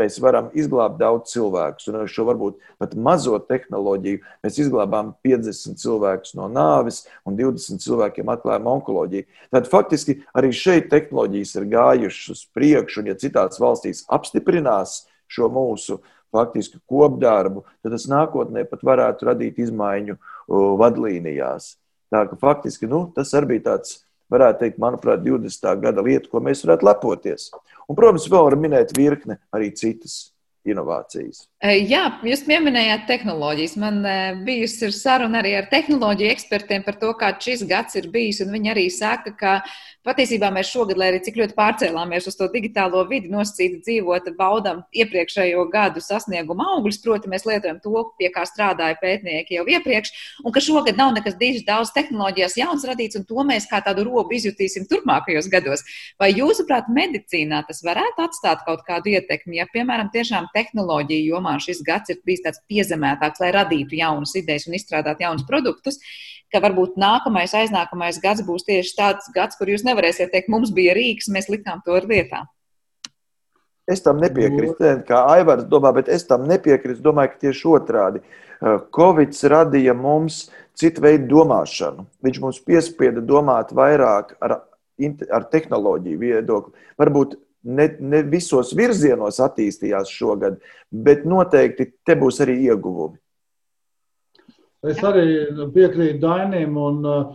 [0.00, 1.86] mēs varam izglābt daudz cilvēkus.
[1.92, 7.78] Un ar šo varbūt pat mazo tehnoloģiju mēs izglābām 50 cilvēkus no nāves un 20
[7.84, 9.28] cilvēkiem atklājām onkoloģiju.
[9.54, 15.46] Tad faktiski arī šeit tehnoloģijas ir gājušas uz priekšu, un ja citās valstīs apstiprinās šo
[15.54, 16.00] mūsu
[16.34, 20.18] faktiski kopdarbu, tad tas nākotnē pat varētu radīt izmaiņu
[20.82, 21.76] vadlīnijās.
[22.10, 25.70] Tā ka faktiski nu, tas arī bija tāds, varētu teikt, manuprāt, 20.
[25.82, 27.48] gada lieta, ko mēs varētu lepoties.
[27.86, 30.30] Un, protams, vēl var minēt virkne arī citas
[30.68, 31.46] inovācijas.
[31.60, 33.76] Jā, jūs pieminējāt tehnoloģijas.
[33.80, 34.00] Man
[34.46, 38.42] bijusi saruna arī ar tehnoloģiju ekspertiem par to, kāds šis gads ir bijis.
[38.48, 39.54] Viņi arī saka, ka
[40.06, 44.82] patiesībā mēs šogad, lai arī cik ļoti pārcēlāmies uz to digitālo vidi, nosacīti dzīvot, baudam
[44.96, 47.00] iepriekšējo gadu sasniegumu augļus.
[47.04, 50.12] Proti, mēs lietojam to, pie kā strādāja pētnieki jau iepriekš,
[50.44, 54.04] un ka šogad nav nekas diži daudz tehnoloģijās jauns radīts, un to mēs kā tādu
[54.08, 55.84] robu izjutīsim turpmākajos gados.
[56.20, 61.82] Vai jūsuprāt, medicīnā tas varētu atstāt kaut kādu ietekmi, ja, piemēram, tiešām tehnoloģija jomā šis
[61.86, 66.00] gads ir bijis tāds piezemētāks, lai radītu jaunas idejas un izstrādātu jaunus produktus,
[66.50, 70.96] ka varbūt nākamais, aiznākamais gads būs tieši tāds gads, kur jūs nevarēsiet teikt, mums bija
[70.98, 72.44] rīks, mēs likām to lietā.
[73.90, 77.02] Es tam nepiekrītu, kā Aivars domā, bet es tam nepiekrītu.
[77.02, 78.22] Domāju, ka tieši otrādi.
[78.94, 80.44] Covid radīja mums
[80.78, 82.06] citu veidu domāšanu.
[82.22, 84.60] Viņš mums piespieda domāt vairāk ar,
[85.32, 86.86] ar tehnoloģiju viedokli.
[87.00, 87.34] Varbūt
[87.64, 93.18] ne, ne visos virzienos attīstījās šogad, bet noteikti te būs arī ieguvumi.
[94.86, 95.26] Es arī
[95.74, 97.34] piekrītu Dainim un uh,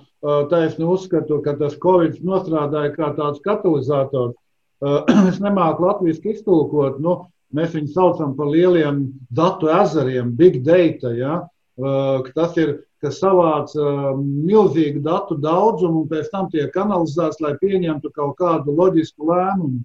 [0.50, 4.34] taisni uzskatu, ka tas Covid nostrādāja kā tāds katalizators.
[4.82, 7.20] Uh, es nemāku latviešu iztulkot, nu,
[7.54, 11.14] mēs viņu saucam par lieliem datu ezeriem, big data.
[11.14, 11.38] Ja?
[11.78, 13.70] Uh, tas ir, kas savāc
[14.18, 19.84] milzīgu datu daudzumu un pēc tam tiek analizēts, lai pieņemtu kaut kādu loģisku lēmumu.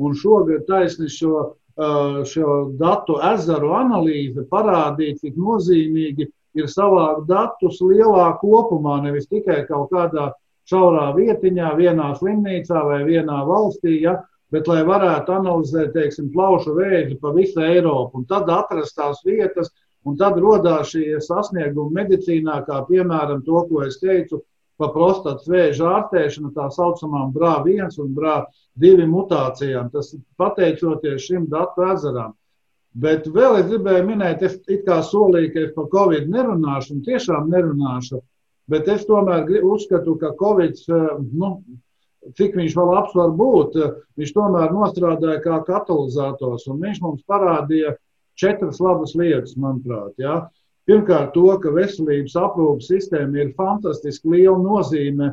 [0.00, 1.54] Un šogad taisni šo,
[2.28, 9.92] šo datu ezeru analīze parādīja, cik nozīmīgi ir savākt datus lielā kopumā, nevis tikai kaut
[9.92, 10.30] kādā
[10.70, 14.16] šaurā vietiņā, vienā slimnīcā vai vienā valstī, ja,
[14.54, 18.20] bet lai varētu analizēt, teiksim, plaušu vēzi pa visu Eiropu.
[18.20, 19.70] Un tad atrast tās vietas,
[20.06, 24.42] un tad rodās šie sasniegumi medicīnā, kā piemēram to, ko es teicu,
[24.80, 29.90] pa prostatas vēža ārstēšanu, tā saucamām BRA1 un BRA2 mutācijām.
[29.92, 32.34] Tas pateicoties šim datu ezeram.
[32.90, 37.04] Bet vēl es gribēju minēt, es it kā solīju, ka es par Covid nerunāšu, un
[37.06, 38.18] tiešām nerunāšu,
[38.70, 40.80] bet es tomēr uzskatu, ka Covid,
[41.30, 41.52] nu,
[42.34, 43.78] cik viņš vēl labs var būt,
[44.18, 47.94] viņš tomēr nostrādāja kā katalizators, un viņš mums parādīja
[48.40, 50.16] četras labas lietas, manuprāt.
[50.18, 50.48] Ja?
[50.90, 55.28] Pirmkārt, to, ka veselības aprūpas sistēma ir fantastiski liela nozīme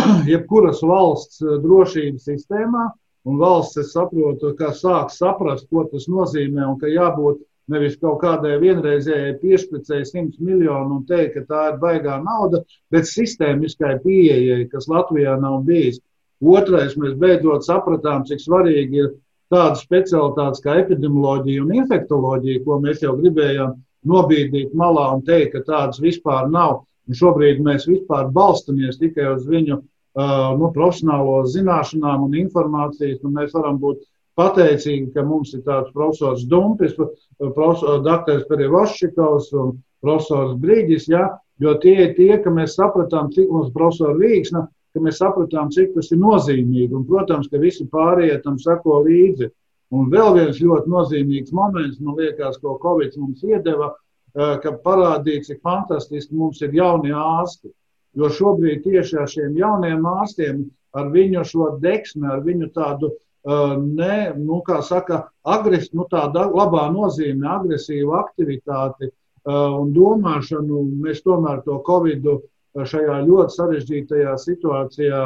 [0.32, 2.84] jebkuras valsts eh, drošības sistēmā.
[3.28, 8.18] un valsts, es saprotu, ka sāk saprast, ko tas nozīmē un ka jābūt nevis kaut
[8.22, 12.62] kādai vienreizējai piešķirtēji 100 miljonu un teikt, ka tā ir baigā nauda,
[12.92, 16.00] bet sistēmiskai pieejai, kas Latvijā nav bijis.
[16.40, 19.12] Otrais, mēs beidzot sapratām, cik svarīgi ir
[19.52, 23.76] tādas specialitātes kā epidemioloģija un infektoloģija, ko mēs jau gribējām
[24.08, 26.84] nobīdīt malā un teikt, ka tādas vispār nav.
[27.08, 33.34] Un šobrīd mēs vispār balstamies tikai uz viņu uh, nu, profesionālo zināšanām un informācijas, un
[33.36, 34.00] mēs varam būt
[34.38, 36.94] pateicīgi, ka mums ir tāds profesors Dumpis,
[37.38, 38.44] profesors Dr.
[38.48, 41.28] Perivaščikovs un profesors Brīdis, ja,
[41.62, 44.64] jo tie ir tie, ka mēs sapratām, cik mums profesora Vīksna,
[44.94, 49.50] ka mēs sapratām, cik tas ir nozīmīgi, un, protams, ka visi pārējie tam sako līdzi.
[49.94, 53.92] Un vēl viens ļoti nozīmīgs moments, man liekas, ko Covid mums iedeva,
[54.34, 57.68] Eh, ka parādīja, cik fantastiski mums ir jaunie ārsti.
[58.18, 60.64] Jo šobrīd tieši ar šiem jauniem ārstiem,
[60.98, 66.44] ar viņu šo deksmi, ar viņu tādu uh, ne, nu, kā saka, agres, nu, tāda
[66.50, 72.26] labā nozīmē, agresīvu aktivitāti uh, un domāšanu, mēs tomēr to Covid
[72.74, 75.24] šajā ļoti sarežģītajā situācijā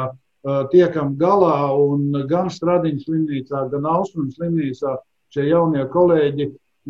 [0.71, 1.69] tiekam galā.
[2.29, 4.97] Gan Stradiņas slimnīcā, gan Austrums slimnīcā
[5.33, 6.49] šie jaunie kolēģi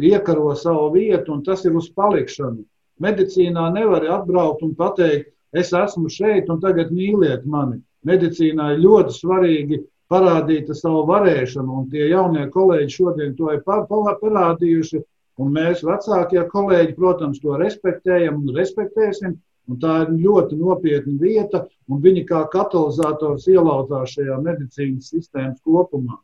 [0.09, 2.63] iekaro savu vietu, un tas ir uz palikšanu.
[2.99, 7.79] Medicīnā nevar atbraukt un pateikt, es esmu šeit, un tagad mīliet mani.
[8.05, 15.01] Medicīnā ir ļoti svarīgi parādīt savu varēšanu, un tie jaunie kolēģi šodien to ir parādījuši.
[15.39, 19.37] Un mēs, vecākie kolēģi, protams, to respektējam un respektēsim.
[19.69, 26.17] Un tā ir ļoti nopietna vieta, un viņi kā katalizators ielauzās šajā medicīnas sistēmas kopumā.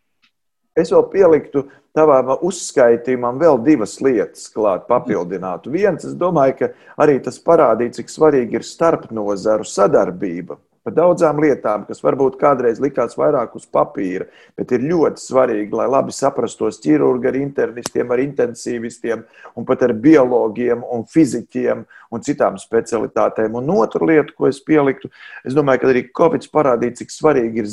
[0.75, 1.61] Es vēl pieliktu
[1.95, 5.71] tavam uzskaitījumam vēl divas lietas, klāt papildinātu.
[5.71, 6.71] Viens, es domāju, ka
[7.05, 13.15] arī tas parādīja, cik svarīgi ir starpnozaru sadarbība par daudzām lietām, kas varbūt kādreiz likās
[13.17, 19.23] vairāk uz papīra, bet ir ļoti svarīgi, lai labi saprastos ķirurgi ar internistiem, ar intensīvistiem,
[19.57, 23.57] un pat ar biologiem un fizikiem un citām specialitātēm.
[23.57, 25.09] Un otra lieta, ko es pieliktu,
[25.41, 27.71] es domāju, ka arī Covid parādīja, cik svarīgi ir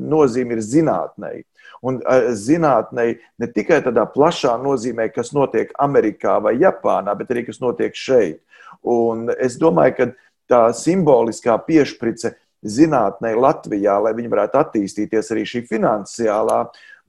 [0.00, 1.44] nozīme ir zinātnei.
[1.84, 2.00] Un
[2.32, 7.92] zinātnē ne tikai tādā plašā nozīmē, kas notiek Amerikā vai Japānā, bet arī kas notiek
[7.92, 8.40] šeit.
[8.80, 10.08] Un es domāju, ka
[10.48, 12.32] tā simboliskā piešķirce
[12.64, 16.58] zinātnē Latvijā, lai viņi varētu attīstīties arī šī finansiālā,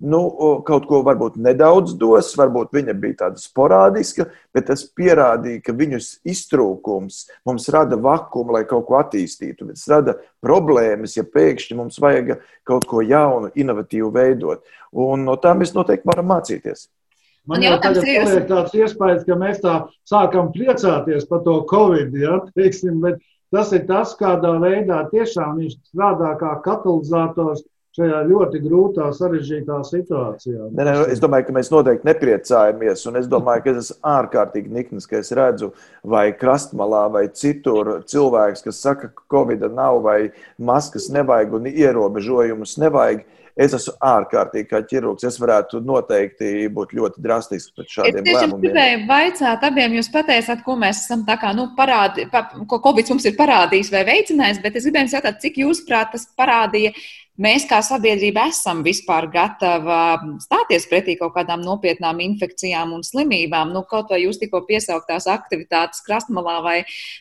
[0.03, 0.19] nu,
[0.67, 6.09] kaut ko varbūt nedaudz dos, varbūt viņa bija tāda sporādiska, bet tas pierādīja, ka viņus
[6.27, 9.69] iztrūkums mums rada vakumu, lai kaut ko attīstītu.
[9.71, 12.35] Tas rada problēmas, ja pēkšņi mums vajag
[12.67, 14.65] kaut ko jaunu, inovatīvu veidot.
[14.91, 16.89] Un no tā mēs noteikti varam mācīties.
[17.45, 19.75] Man jau tagad ir tāds iespējas, ka mēs tā
[20.09, 23.21] sākam priecāties par to Covid, ja, teiksim, bet
[23.53, 30.69] tas ir tas, kādā veidā tiešām viņš strādā kā katalizators šajā ļoti grūtā, sarežģītā situācijā.
[30.75, 35.07] Ne, ne, es domāju, ka mēs noteikti nepriecājamies, es domāju, ka tas ir ārkārtīgi nikns,
[35.07, 35.71] ka es redzu
[36.03, 40.19] vai krastmalā vai citur cilvēks, kas saka, ka Covid nav vai
[40.59, 43.23] maskas nevajag un ierobežojumus nevajag.
[43.55, 45.23] Es esmu ārkārtīgi kā ķirurgs.
[45.29, 48.57] Es varētu noteikti būt ļoti drastisks pret šādiem es lēmumiem.
[48.57, 52.81] Es gribēju vaicāt abiem, jūs pateicāt, ko mēs esam tā kā, nu, parādi, pa, ko
[52.83, 56.91] Covid mums ir parādījis vai veicinājis, bet es gribēju jautāt, cik jūs prāt tas parādīja
[57.41, 63.73] mēs kā sabiedrība esam vispār gatavi stāties pretī kaut kādām nopietnām infekcijām un slimībām.
[63.75, 66.77] Nu, kaut vai jūs tikko piesauktās aktivitātes krastmalā vai,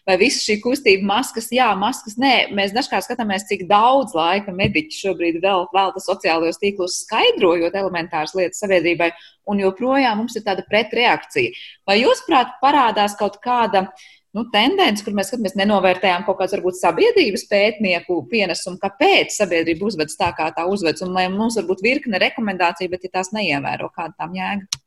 [0.09, 2.35] vai visa šī kustība, maskas, jā, maskas, nē.
[2.55, 8.63] Mēs dažkārt skatāmies, cik daudz laika mediķi šobrīd vēl velta sociālajos tīklos skaidrojot elementāras lietas
[8.63, 9.13] sabiedrībai,
[9.51, 11.55] un joprojām mums ir tāda pretreakcija.
[11.89, 13.89] Vai jūs prāt parādās kaut kāda
[14.35, 20.19] nu, tendence, kur mēs skatāmies, nenovērtējām kaut kādas varbūt sabiedrības pētnieku pienesumu, kāpēc sabiedrība uzvedas
[20.21, 21.05] tā, kā tā uzvedas.
[21.07, 24.83] Un lai mums varbūt virkne rekomendāciju, bet ja tās neievēro, kāda tam jēga.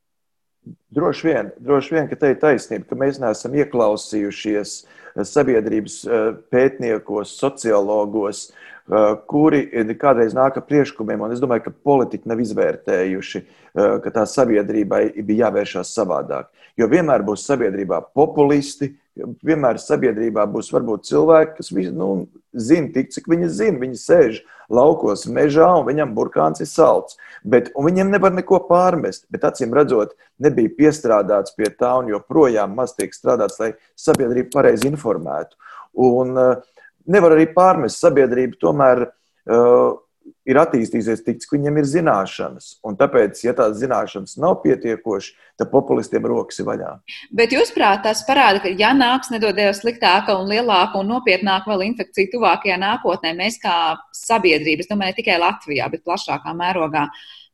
[0.97, 4.77] Droši vien, droši vien, ka te ir taisnība, ka mēs neesam ieklausījušies
[5.27, 8.76] sabiedrības eh, pētniekos, sociologos, eh,
[9.27, 9.65] kuri
[9.99, 15.25] kādreiz nāk ar priekšlikumiem, un es domāju, ka politiķi nav izvērtējuši, eh, ka tā sabiedrībai
[15.25, 16.47] bija jāvēršās savādāk.
[16.77, 18.93] Jo vienmēr būs sabiedrībā populisti,
[19.43, 23.79] vienmēr sabiedrībā būs varbūt cilvēki, kas nu, zina tik, cik viņi zina.
[23.81, 27.17] Viņi sēž laukos, mežā, un viņam burkāns ir salds.
[27.43, 29.25] Bet, viņiem nevar neko pārmest.
[29.31, 34.87] Bet, acīm redzot, nebija piestrādāts pie tā, un joprojām maz tiek strādāts, lai sabiedrību pareizi
[34.87, 35.57] informētu.
[35.97, 36.55] Un uh,
[37.11, 39.07] nevar arī pārmest sabiedrību tomēr.
[39.47, 39.95] Uh,
[40.47, 42.69] ir attīstījusies tik, cik viņiem ir zināšanas.
[42.87, 46.91] Un tāpēc, ja tās zināšanas nav pietiekošas, tad populistiem rokas ir vaļā.
[47.35, 51.87] Bet jūs prāt, tas parāda, ka ja nāks nedodies sliktāka un lielāka un nopietnāka vēl
[51.89, 53.75] infekcija tuvākajā nākotnē, mēs kā
[54.15, 57.07] sabiedrība, es domāju, ne tikai Latvijā, bet plašākā mērogā,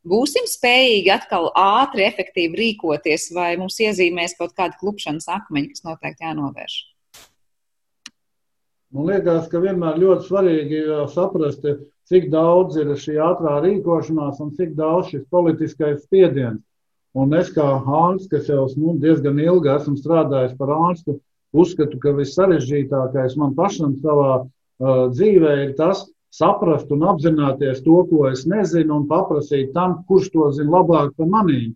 [0.08, 6.28] būsim spējīgi atkal ātri, efektīvi rīkoties, vai mums iezīmēs kaut kāda klupšanas akmeņa, kas noteikti
[6.28, 6.82] jānovērš?
[8.94, 10.80] Man liekas, ka vienmēr ļoti svarīgi
[11.10, 11.64] saprast,
[12.10, 16.62] cik daudz ir šī ātrā rīkošanās un cik daudz šis politiskais spiediens.
[17.18, 21.16] Un es kā ārsts, kas jau nu, diezgan ilgi esmu strādājis par ārstu,
[21.54, 28.28] uzskatu, ka vissarežģītākais man pašam savā uh, dzīvē ir tas, saprast un apzināties to, ko
[28.30, 31.74] es nezinu, un paprasīt tam, kurš to zina labāk par manīm.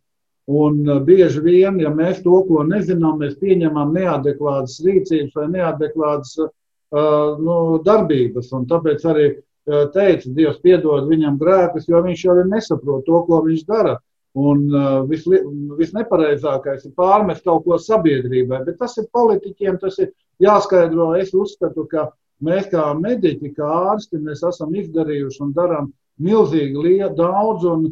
[0.49, 6.37] Un uh, bieži vien, ja mēs to, ko nezinām, mēs pieņemam neadekvātas rīcības vai neadekvātas
[6.45, 6.53] uh,
[6.91, 8.51] nu, darbības.
[8.55, 9.27] Un tāpēc arī
[9.67, 13.97] teica, Dievs piedod viņam grēkus, jo viņš jau nesaprot to, ko viņš dara.
[14.37, 14.67] Un
[15.09, 15.39] visli,
[15.79, 20.11] visnepareizākais ir pārmest kaut ko sabiedrībai, bet tas ir politiķiem, tas ir
[20.43, 21.15] jāskaidro.
[21.17, 22.11] Es uzskatu, ka
[22.45, 25.89] mēs kā mediķi, kā ārsti, mēs esam izdarījuši un darām
[26.21, 27.65] milzīgi lielu daudz.
[27.65, 27.87] Un,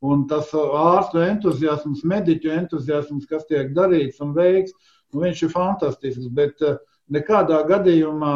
[0.00, 4.76] un tas ārstu entuziasms, mediķu entuziasms, kas tiek darīts un veikts,
[5.12, 6.30] nu, viņš ir fantastisks.
[6.38, 6.78] Bet, uh,
[7.14, 8.34] nekādā gadījumā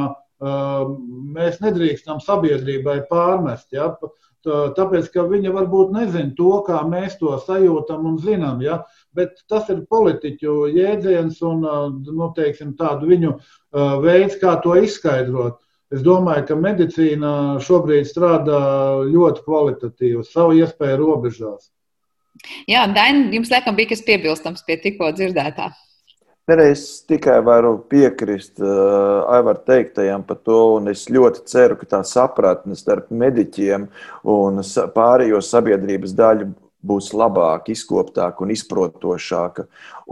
[1.35, 3.71] mēs nedrīkstam sabiedrībai pārmest.
[3.73, 3.93] Ja?
[4.45, 8.61] Tāpēc, ka viņi varbūt nezina to, kā mēs to sajūtam un zinām.
[8.65, 8.83] Ja?
[9.17, 11.65] Bet tas ir politiķu jēdziens un
[12.05, 13.39] nu, teiksim, viņu
[14.05, 15.63] veids, kā to izskaidrot.
[15.95, 17.31] Es domāju, ka medicīna
[17.63, 18.61] šobrīd strādā
[19.07, 21.71] ļoti kvalitatīvi, savu iespēju robežās.
[22.67, 25.71] Jā, Daina, jums laikam bija kas piebilstams pie tikko dzirdētā.
[26.45, 32.01] Es tikai varu piekrist uh, Aivar teiktajam par to, un es ļoti ceru, ka tā
[32.05, 33.87] sapratne starp mediķiem
[34.29, 34.61] un
[34.93, 36.51] pārējo sabiedrības daļu
[36.85, 39.65] būs labāka, izkoptāka un izprotošāka.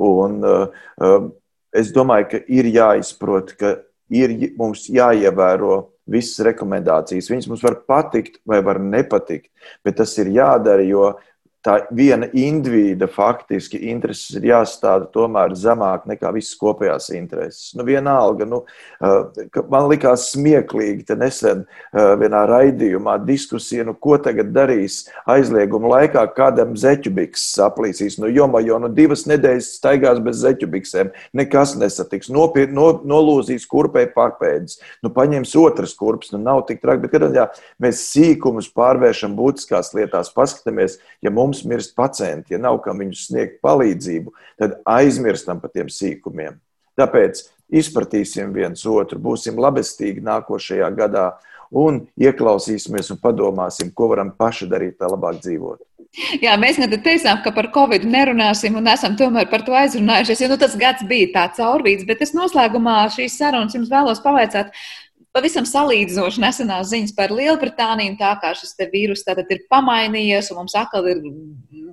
[0.09, 1.29] Un, uh,
[1.69, 3.75] es domāju, ka ir jāizprot, ka
[4.09, 7.29] ir mums jāievēro visas rekomendācijas.
[7.29, 9.51] Viņas mums var patikt vai var nepatikt,
[9.85, 11.29] bet tas ir jādara, jo uh,
[11.63, 17.71] tā viena indivīda faktiski intereses ir jāstāda tomēr zemāk nekā visas kopējās intereses.
[17.79, 18.63] Nu, vienalga, nu,
[19.71, 26.75] man likās smieklīgi, te nesen vienā raidījumā diskusija, nu, ko tagad darīs aizlieguma laikā, kādam
[26.79, 28.19] zeķubiks saplīsīs.
[28.23, 34.09] Nu, joma jau nu, divas nedēļas staigās bez zeķubiksēm, nekas nesatiks, nopiet, no, nolūzīs kurpei
[34.11, 37.49] pārpēdis, nu, paņems otras kurpes, nu, nav tik traki, bet, kad jā,
[37.83, 43.29] mēs sīkumus pārvēršam būtiskās lietās, paskatāmies, ja mums mums mirst pacienti, ja nav kam viņus
[43.29, 46.57] sniegt palīdzību, tad aizmirstam par tiem sīkumiem.
[46.99, 51.31] Tāpēc izpratīsim viens otru, būsim labestīgi nākošajā gadā
[51.73, 55.85] un ieklausīsimies un padomāsim, ko varam paši darīt, lai labāk dzīvotu.
[56.45, 60.51] Jā, mēs gan teicām, ka par covid nerunāsim un esam tomēr par to aizrunājušies, jo
[60.51, 64.77] nu, tas gads bija tāds caurvīds, bet es noslēgumā šīs sarunas jums vēlos pavaicāt,
[65.33, 71.09] pavisam salīdzinoši nesenās ziņas par Lielbritāniju, tā kā šis vīrus ir pamainījies, un mums atkal
[71.09, 71.23] ir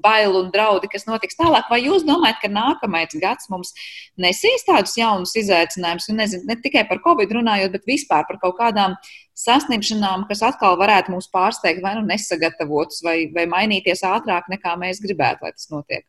[0.03, 1.67] bail un draudi, kas notiks tālāk.
[1.71, 3.73] Vai jūs domājat, ka nākamais gads mums
[4.19, 8.59] nesīs tādus jaunus izaicinājumus, un nezinu, ne tikai par covid runājot, bet vispār par kaut
[8.59, 8.95] kādām
[9.39, 15.03] sasniegšanām, kas atkal varētu mūs pārsteigt, vai nu nesagatavotus, vai, vai mainīties ātrāk nekā mēs
[15.03, 16.07] gribētu, lai tas notiek?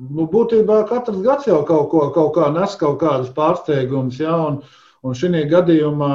[0.00, 4.20] Nu, būtībā katrs gads jau kaut, ko, kaut kā nes kaut kādus pārsteigumus.
[4.22, 6.14] Ja, un, uh, Un šī gadījumā,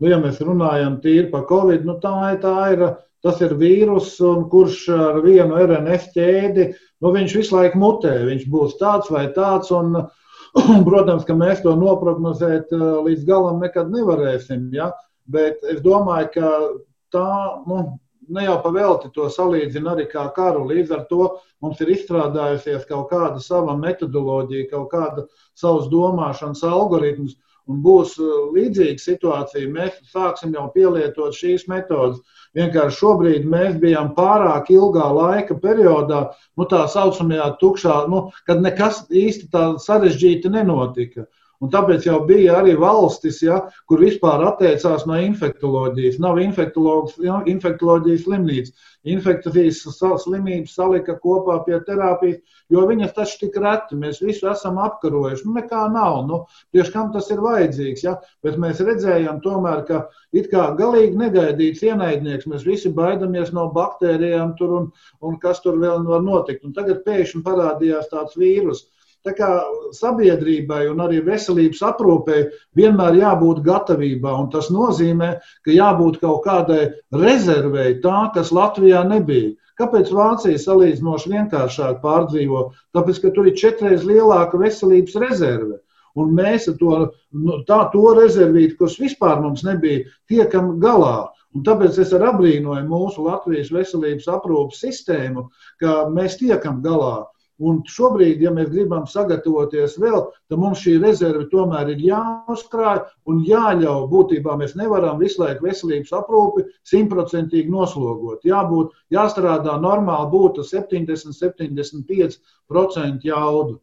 [0.00, 2.84] nu, ja mēs runājam tīri par covid, nu, tā, tā ir,
[3.24, 4.14] tas ir vīrus,
[4.52, 6.68] kurš ar vienu RNS ķēdi,
[7.04, 9.72] nu, visu laiku mutē, viņš būs tāds vai tāds.
[9.76, 9.98] Un,
[10.62, 14.70] un, protams, ka mēs to noprognozēt līdz galam nekad nevarēsim.
[14.72, 14.92] Ja?
[15.28, 16.54] Bet es domāju, ka
[17.12, 17.28] tā,
[17.68, 17.84] nu,
[18.28, 20.64] ne jau pavēlti to salīdzina arī kā karu.
[20.70, 21.28] Līdz ar to
[21.64, 25.26] mums ir izstrādājusies kaut kāda sava metodoloģija, kaut kāda
[25.58, 27.36] savas domāšanas algoritms
[27.70, 32.20] un būs uh, līdzīga situācija, mēs sāksim jau pielietot šīs metodas.
[32.54, 36.20] Vienkārši šobrīd mēs bijām pārāk ilgā laika periodā,
[36.58, 41.26] nu, tā saucamajā tukšā, nu, kad nekas īsti tā sarežģīti nenotika.
[41.64, 46.18] Un tāpēc jau bija arī valstis, ja, kur vispār atteicās no infektuoloģijas.
[46.20, 48.90] Nav infektuoloģijas slimnīcas.
[49.14, 49.80] Infekcijas
[50.20, 53.96] slimības salika kopā pie terapijas, jo viņas taču tik reti.
[54.00, 55.46] Mēs visu esam apkarojuši.
[55.48, 56.18] Nu, nekā nav.
[56.28, 56.42] Nu,
[56.76, 58.04] tieši kam tas ir vajadzīgs?
[58.04, 58.18] Ja?
[58.44, 60.02] Bet mēs redzējām, tomēr, ka
[60.36, 62.48] it kā galīgi negaidīts ienaidnieks.
[62.50, 64.90] Mēs visi baidamies no baktērijām tur un,
[65.24, 66.64] un kas tur vēl var notikt.
[66.68, 68.84] Un tagad pēkšņi parādījās tāds vīrus.
[69.24, 69.50] Tā kā
[69.96, 72.42] sabiedrībai un arī veselības aprūpei
[72.76, 75.30] vienmēr jābūt gatavībā, un tas nozīmē,
[75.64, 76.82] ka jābūt kaut kādai
[77.22, 79.54] rezervei tā, kas Latvijā nebija.
[79.80, 82.66] Kāpēc Vācija salīdzinoši vienkāršāk pārdzīvo?
[82.94, 85.80] Tāpēc, ka tur ir četreiz lielāka veselības rezerve.
[86.20, 86.98] Un mēs ar to,
[87.32, 91.30] nu, tā, to rezervīti, kas vispār mums nebija, tiekam galā.
[91.56, 95.48] Un tāpēc es arī apbrīnoju mūsu Latvijas veselības aprūpas sistēmu,
[95.80, 97.24] ka mēs tiekam galā.
[97.62, 103.44] Un šobrīd, ja mēs gribam sagatavoties vēl, tad mums šī rezerve tomēr ir jāuzkrāj un
[103.46, 104.08] jāļauj.
[104.10, 108.42] Būtībā mēs nevaram visu laiku veselības aprūpi simtprocentīgi noslogot.
[108.42, 113.78] Jābūt, jāstrādā normāli, būtu 70, 75% jaudu.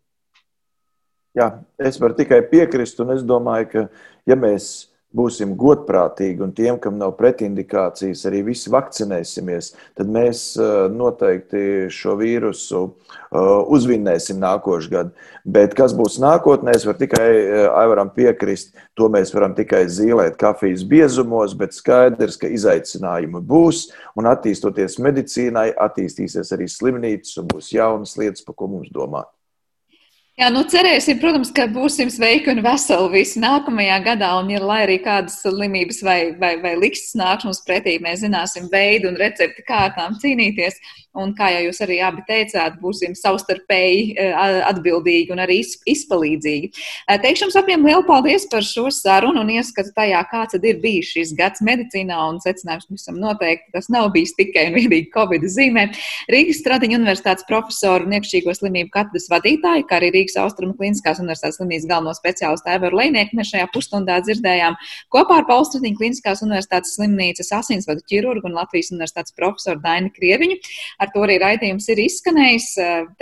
[1.39, 3.87] Jā, es varu tikai piekrist, un es domāju, ka
[4.27, 10.43] ja mēs būsim godprātīgi un tiem, kam nav pretindikācijas, arī visi vakcinēsimies, tad mēs
[10.93, 12.83] noteikti šo vīrusu
[13.75, 15.27] uzvinnēsim nākošu gadu.
[15.43, 17.27] Bet kas būs nākotnē, es varu tikai
[17.81, 23.89] Aivaram piekrist, to mēs varam tikai zīmēt kafijas biezumos, bet skaidrs, ka izaicinājumi būs
[24.19, 29.31] un attīstoties medicīnai, attīstīsies arī slimnīcas un būs jaunas lietas, par ko mums domāt.
[30.41, 34.79] Jā, nu cerēsim, protams, ka būsim sveiki un veseli visi nākamajā gadā, un, ja lai
[34.87, 39.61] arī kādas slimības vai, vai, vai likstas nāks mums pretī, mēs zināsim veidu un recepti,
[39.67, 40.81] kā ar tām cīnīties.
[41.11, 45.57] Un, kā jau jūs arī abi teicāt, būsim savstarpēji eh, atbildīgi un arī
[45.91, 46.69] izpalīdzīgi.
[46.71, 51.09] Eh, teikšu jums abiem lielu paldies par šo sarunu un ieskatu tajā, kāds ir bijis
[51.11, 52.15] šis gads medicīnā.
[52.31, 55.89] Un secinājums mums noteikti tas nav bijis tikai un vienīgi Covid zīmē.
[56.31, 61.59] Rīgas Stradiņa universitātes profesoru un iekšķīgo slimību katedras vadītāju, kā arī Rīgas Austrumu Kliniskās universitātes
[61.59, 64.77] slimnīcas galveno speciālistu Evaru Leinieku mēs šajā pusstundā dzirdējām
[65.13, 70.57] kopā ar Paulstradiņa Kliniskās universitātes slimnīcas asinsvadu ķirurgu un Latvijas universitātes profesoru Daini Krieviņu.
[71.01, 72.67] Ar to arī raidījums ir izskanējis.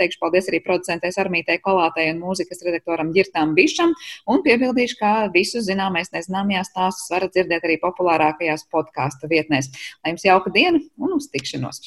[0.00, 3.94] Teikšu paldies arī producentēs Armītei Kolātei un mūzikas redaktoram Girtam Bišam.
[4.30, 9.70] Un piebildīšu, ka visus zināmais nezināmajās stāstus varat dzirdēt arī populārākajās podkāstu vietnēs.
[10.02, 11.78] Lai jums jauka diena un uz tikšanos!